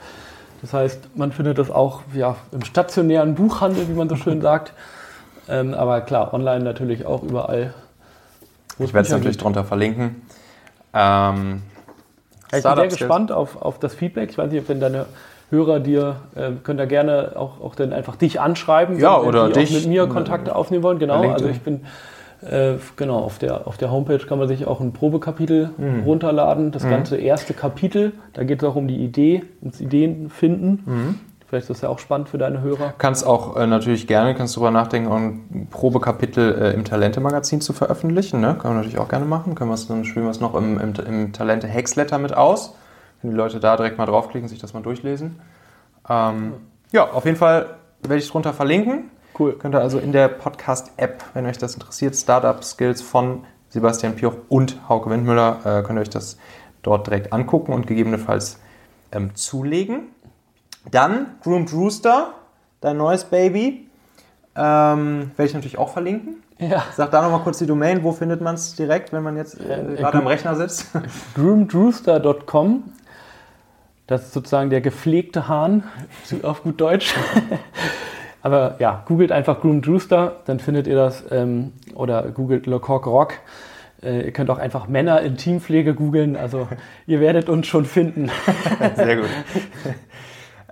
Das 0.62 0.72
heißt, 0.72 1.18
man 1.18 1.30
findet 1.32 1.58
das 1.58 1.70
auch 1.70 2.00
ja, 2.14 2.36
im 2.52 2.64
stationären 2.64 3.34
Buchhandel, 3.34 3.86
wie 3.86 3.92
man 3.92 4.08
so 4.08 4.16
schön 4.16 4.40
sagt. 4.40 4.72
Ähm, 5.46 5.74
aber 5.74 6.00
klar, 6.00 6.32
online 6.32 6.64
natürlich 6.64 7.04
auch 7.04 7.22
überall. 7.22 7.74
Ich 8.78 8.94
werde 8.94 9.04
es 9.04 9.12
natürlich 9.12 9.32
gibt. 9.36 9.44
drunter 9.44 9.64
verlinken. 9.64 10.22
Ähm, 10.94 11.60
Ich 12.46 12.62
bin 12.62 12.62
sehr 12.62 12.88
gespannt 12.88 13.30
auf, 13.30 13.60
auf 13.60 13.78
das 13.78 13.94
Feedback. 13.94 14.30
Ich 14.30 14.38
weiß 14.38 14.50
nicht, 14.50 14.62
ob 14.62 14.70
wenn 14.70 14.80
deine 14.80 15.04
Hörer 15.50 15.80
dir, 15.80 16.16
äh, 16.36 16.50
können 16.62 16.78
da 16.78 16.84
gerne 16.86 17.32
auch, 17.36 17.60
auch 17.60 17.74
dann 17.74 17.92
einfach 17.92 18.16
dich 18.16 18.40
anschreiben, 18.40 18.98
Ja, 18.98 19.20
wenn, 19.20 19.28
oder 19.28 19.48
die 19.48 19.54
dich. 19.60 19.70
auch 19.70 19.74
mit 19.74 19.86
mir 19.88 20.06
Kontakte 20.06 20.54
aufnehmen 20.54 20.82
wollen. 20.84 20.98
Genau, 20.98 21.28
also 21.30 21.48
ich 21.48 21.60
bin, 21.60 21.80
äh, 22.48 22.74
genau, 22.96 23.18
auf 23.18 23.38
der, 23.38 23.66
auf 23.66 23.76
der 23.76 23.90
Homepage 23.90 24.18
kann 24.18 24.38
man 24.38 24.48
sich 24.48 24.66
auch 24.66 24.80
ein 24.80 24.92
Probekapitel 24.92 25.70
Mhm. 25.76 26.02
runterladen. 26.04 26.70
Das 26.70 26.88
ganze 26.88 27.16
erste 27.16 27.52
Kapitel, 27.52 28.12
da 28.32 28.44
geht 28.44 28.62
es 28.62 28.68
auch 28.68 28.76
um 28.76 28.86
die 28.88 28.98
Idee, 29.04 29.42
ums 29.60 29.80
Ideen 29.80 30.30
finden. 30.30 30.82
Mhm. 30.86 31.14
Vielleicht 31.48 31.64
ist 31.64 31.70
das 31.70 31.80
ja 31.80 31.88
auch 31.88 31.98
spannend 31.98 32.28
für 32.28 32.38
deine 32.38 32.60
Hörer. 32.62 32.94
kannst 32.98 33.26
auch 33.26 33.56
äh, 33.56 33.66
natürlich 33.66 34.06
gerne, 34.06 34.36
kannst 34.36 34.54
drüber 34.56 34.70
nachdenken, 34.70 35.10
ein 35.10 35.66
Probekapitel 35.68 36.54
äh, 36.62 36.70
im 36.74 36.84
Talente-Magazin 36.84 37.60
zu 37.60 37.72
veröffentlichen. 37.72 38.40
Ne? 38.40 38.54
Können 38.56 38.74
wir 38.74 38.78
natürlich 38.78 39.00
auch 39.00 39.08
gerne 39.08 39.24
machen. 39.24 39.56
Können 39.56 39.68
wir 39.70 39.74
es 39.74 39.88
dann 39.88 40.04
spielen 40.04 40.26
wir 40.26 40.30
es 40.30 40.38
noch 40.40 40.54
im, 40.54 40.78
im, 40.78 40.92
im 41.04 41.32
Talente-Hexletter 41.32 42.18
mit 42.18 42.36
aus. 42.36 42.76
Können 43.20 43.32
die 43.32 43.36
Leute 43.36 43.60
da 43.60 43.76
direkt 43.76 43.98
mal 43.98 44.06
draufklicken, 44.06 44.48
sich 44.48 44.58
das 44.58 44.72
mal 44.72 44.82
durchlesen. 44.82 45.40
Ähm, 46.08 46.54
ja, 46.92 47.10
auf 47.10 47.24
jeden 47.24 47.36
Fall 47.36 47.76
werde 48.02 48.16
ich 48.16 48.24
es 48.24 48.30
drunter 48.30 48.52
verlinken. 48.54 49.10
Cool. 49.38 49.52
Könnt 49.54 49.74
ihr 49.74 49.80
also 49.80 49.98
in 49.98 50.12
der 50.12 50.28
Podcast-App, 50.28 51.22
wenn 51.34 51.46
euch 51.46 51.58
das 51.58 51.74
interessiert, 51.74 52.16
Startup 52.16 52.62
Skills 52.64 53.02
von 53.02 53.44
Sebastian 53.68 54.16
Pioch 54.16 54.34
und 54.48 54.88
Hauke 54.88 55.10
Windmüller, 55.10 55.60
äh, 55.64 55.82
könnt 55.82 55.98
ihr 55.98 56.02
euch 56.02 56.10
das 56.10 56.38
dort 56.82 57.06
direkt 57.06 57.32
angucken 57.32 57.72
und 57.72 57.86
gegebenenfalls 57.86 58.58
ähm, 59.12 59.34
zulegen. 59.34 60.08
Dann 60.90 61.26
Groomed 61.42 61.72
Rooster, 61.72 62.34
dein 62.80 62.96
neues 62.96 63.24
Baby. 63.24 63.86
Ähm, 64.56 65.30
werde 65.36 65.48
ich 65.48 65.54
natürlich 65.54 65.78
auch 65.78 65.90
verlinken. 65.90 66.42
Ja. 66.58 66.82
Sag 66.94 67.10
da 67.12 67.22
nochmal 67.22 67.40
kurz 67.40 67.58
die 67.58 67.66
Domain, 67.66 68.02
wo 68.02 68.12
findet 68.12 68.40
man 68.40 68.56
es 68.56 68.74
direkt, 68.74 69.12
wenn 69.12 69.22
man 69.22 69.36
jetzt 69.36 69.58
äh, 69.60 69.92
Äh, 69.92 69.96
gerade 69.96 70.18
am 70.18 70.26
Rechner 70.26 70.56
sitzt? 70.56 70.86
groomedrooster.com. 71.34 72.82
Das 74.10 74.22
ist 74.22 74.32
sozusagen 74.32 74.70
der 74.70 74.80
gepflegte 74.80 75.46
Hahn, 75.46 75.84
auf 76.42 76.64
gut 76.64 76.80
Deutsch. 76.80 77.14
Aber 78.42 78.74
ja, 78.80 79.04
googelt 79.06 79.30
einfach 79.30 79.60
Groomed 79.60 79.86
Rooster, 79.86 80.40
dann 80.46 80.58
findet 80.58 80.88
ihr 80.88 80.96
das. 80.96 81.22
Ähm, 81.30 81.74
oder 81.94 82.22
googelt 82.32 82.66
Le 82.66 82.80
Coq 82.80 83.06
Rock. 83.06 83.34
Äh, 84.02 84.22
ihr 84.22 84.32
könnt 84.32 84.50
auch 84.50 84.58
einfach 84.58 84.88
Männer 84.88 85.20
in 85.20 85.36
Teampflege 85.36 85.94
googeln. 85.94 86.34
Also 86.34 86.66
ihr 87.06 87.20
werdet 87.20 87.48
uns 87.48 87.68
schon 87.68 87.84
finden. 87.84 88.32
Sehr 88.96 89.14
gut. 89.14 89.28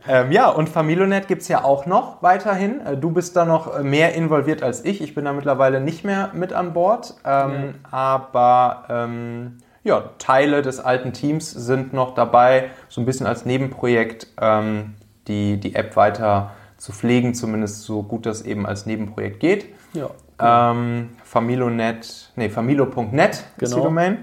Ähm, 0.08 0.32
ja, 0.32 0.48
und 0.48 0.68
Familonet 0.68 1.28
gibt 1.28 1.42
es 1.42 1.48
ja 1.48 1.62
auch 1.62 1.86
noch 1.86 2.24
weiterhin. 2.24 2.84
Äh, 2.84 2.96
du 2.96 3.12
bist 3.12 3.36
da 3.36 3.44
noch 3.44 3.80
mehr 3.84 4.16
involviert 4.16 4.64
als 4.64 4.84
ich. 4.84 5.00
Ich 5.00 5.14
bin 5.14 5.26
da 5.26 5.32
mittlerweile 5.32 5.80
nicht 5.80 6.04
mehr 6.04 6.30
mit 6.32 6.52
an 6.52 6.72
Bord. 6.72 7.14
Ähm, 7.24 7.52
ja. 7.84 7.92
Aber 7.92 8.84
ähm, 8.88 9.58
ja, 9.88 10.10
Teile 10.18 10.62
des 10.62 10.78
alten 10.78 11.12
Teams 11.12 11.50
sind 11.50 11.92
noch 11.92 12.14
dabei, 12.14 12.70
so 12.88 13.00
ein 13.00 13.06
bisschen 13.06 13.26
als 13.26 13.44
Nebenprojekt 13.44 14.28
ähm, 14.40 14.94
die, 15.26 15.58
die 15.58 15.74
App 15.74 15.96
weiter 15.96 16.52
zu 16.76 16.92
pflegen, 16.92 17.34
zumindest 17.34 17.82
so 17.82 18.02
gut 18.02 18.24
das 18.24 18.42
eben 18.42 18.66
als 18.66 18.86
Nebenprojekt 18.86 19.40
geht. 19.40 19.66
Ja. 19.94 20.10
Ähm, 20.40 21.10
Familonet, 21.24 22.30
nee, 22.36 22.48
familo.net 22.48 23.10
genau. 23.10 23.26
ist 23.26 23.44
die 23.58 23.64
genau. 23.64 23.82
Domain. 23.82 24.18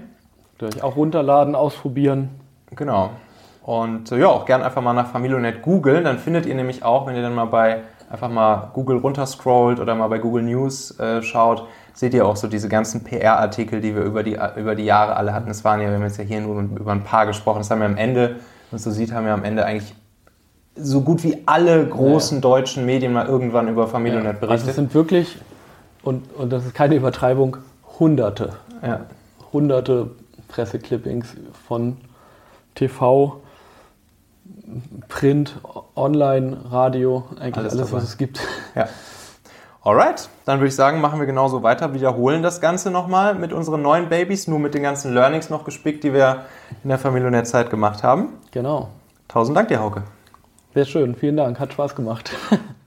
Gleich 0.58 0.82
auch 0.82 0.96
runterladen, 0.96 1.54
ausprobieren. 1.54 2.30
Genau. 2.74 3.10
Und 3.62 4.10
äh, 4.12 4.20
ja, 4.20 4.28
auch 4.28 4.46
gerne 4.46 4.64
einfach 4.64 4.80
mal 4.80 4.94
nach 4.94 5.08
Familonet 5.08 5.60
googeln. 5.60 6.04
Dann 6.04 6.18
findet 6.18 6.46
ihr 6.46 6.54
nämlich 6.54 6.82
auch, 6.82 7.06
wenn 7.06 7.16
ihr 7.16 7.22
dann 7.22 7.34
mal 7.34 7.46
bei 7.46 7.82
einfach 8.10 8.28
mal 8.28 8.70
Google 8.74 8.98
runterscrollt 8.98 9.80
oder 9.80 9.94
mal 9.94 10.08
bei 10.08 10.18
Google 10.18 10.42
News 10.42 10.98
äh, 10.98 11.22
schaut, 11.22 11.66
seht 11.94 12.14
ihr 12.14 12.26
auch 12.26 12.36
so 12.36 12.46
diese 12.46 12.68
ganzen 12.68 13.02
PR-Artikel, 13.04 13.80
die 13.80 13.94
wir 13.94 14.02
über 14.02 14.22
die, 14.22 14.38
über 14.56 14.74
die 14.74 14.84
Jahre 14.84 15.16
alle 15.16 15.32
hatten. 15.32 15.48
Das 15.48 15.64
waren 15.64 15.80
ja, 15.80 15.88
wir 15.88 15.94
haben 15.94 16.02
jetzt 16.02 16.18
ja 16.18 16.24
hier 16.24 16.40
nur 16.40 16.60
über 16.60 16.92
ein 16.92 17.04
paar 17.04 17.26
gesprochen. 17.26 17.58
Das 17.58 17.70
haben 17.70 17.80
wir 17.80 17.86
am 17.86 17.96
Ende, 17.96 18.28
wenn 18.28 18.36
man 18.72 18.78
so 18.80 18.90
sieht, 18.90 19.12
haben 19.12 19.26
wir 19.26 19.32
am 19.32 19.44
Ende 19.44 19.64
eigentlich 19.64 19.94
so 20.76 21.00
gut 21.00 21.24
wie 21.24 21.42
alle 21.46 21.86
großen 21.86 22.38
ja. 22.38 22.42
deutschen 22.42 22.84
Medien 22.84 23.12
mal 23.12 23.26
irgendwann 23.26 23.68
über 23.68 23.88
Familionet 23.88 24.26
ja. 24.26 24.32
berichtet. 24.32 24.50
Also 24.50 24.68
es 24.68 24.76
sind 24.76 24.94
wirklich, 24.94 25.38
und, 26.02 26.32
und 26.34 26.52
das 26.52 26.66
ist 26.66 26.74
keine 26.74 26.94
Übertreibung, 26.94 27.56
hunderte. 27.98 28.52
Ja. 28.82 29.00
Hunderte 29.52 30.10
Presseclippings 30.48 31.34
von 31.66 31.96
TV, 32.74 33.40
Print, 35.08 35.56
Online, 35.94 36.56
Radio, 36.70 37.24
eigentlich 37.40 37.56
alles, 37.56 37.72
alles 37.72 37.92
was 37.92 38.04
es 38.04 38.18
gibt. 38.18 38.40
Ja. 38.74 38.88
Alright, 39.82 40.28
dann 40.44 40.58
würde 40.58 40.68
ich 40.68 40.74
sagen, 40.74 41.00
machen 41.00 41.20
wir 41.20 41.26
genauso 41.26 41.62
weiter, 41.62 41.94
wiederholen 41.94 42.42
das 42.42 42.60
Ganze 42.60 42.90
nochmal 42.90 43.36
mit 43.36 43.52
unseren 43.52 43.82
neuen 43.82 44.08
Babys, 44.08 44.48
nur 44.48 44.58
mit 44.58 44.74
den 44.74 44.82
ganzen 44.82 45.14
Learnings 45.14 45.48
noch 45.48 45.64
gespickt, 45.64 46.02
die 46.02 46.12
wir 46.12 46.46
in 46.82 46.88
der 46.88 46.98
Familionet-Zeit 46.98 47.70
gemacht 47.70 48.02
haben. 48.02 48.30
Genau. 48.50 48.88
Tausend 49.28 49.56
Dank 49.56 49.68
dir, 49.68 49.80
Hauke. 49.80 50.02
Sehr 50.74 50.86
schön, 50.86 51.14
vielen 51.14 51.36
Dank, 51.36 51.60
hat 51.60 51.72
Spaß 51.72 51.94
gemacht. 51.94 52.32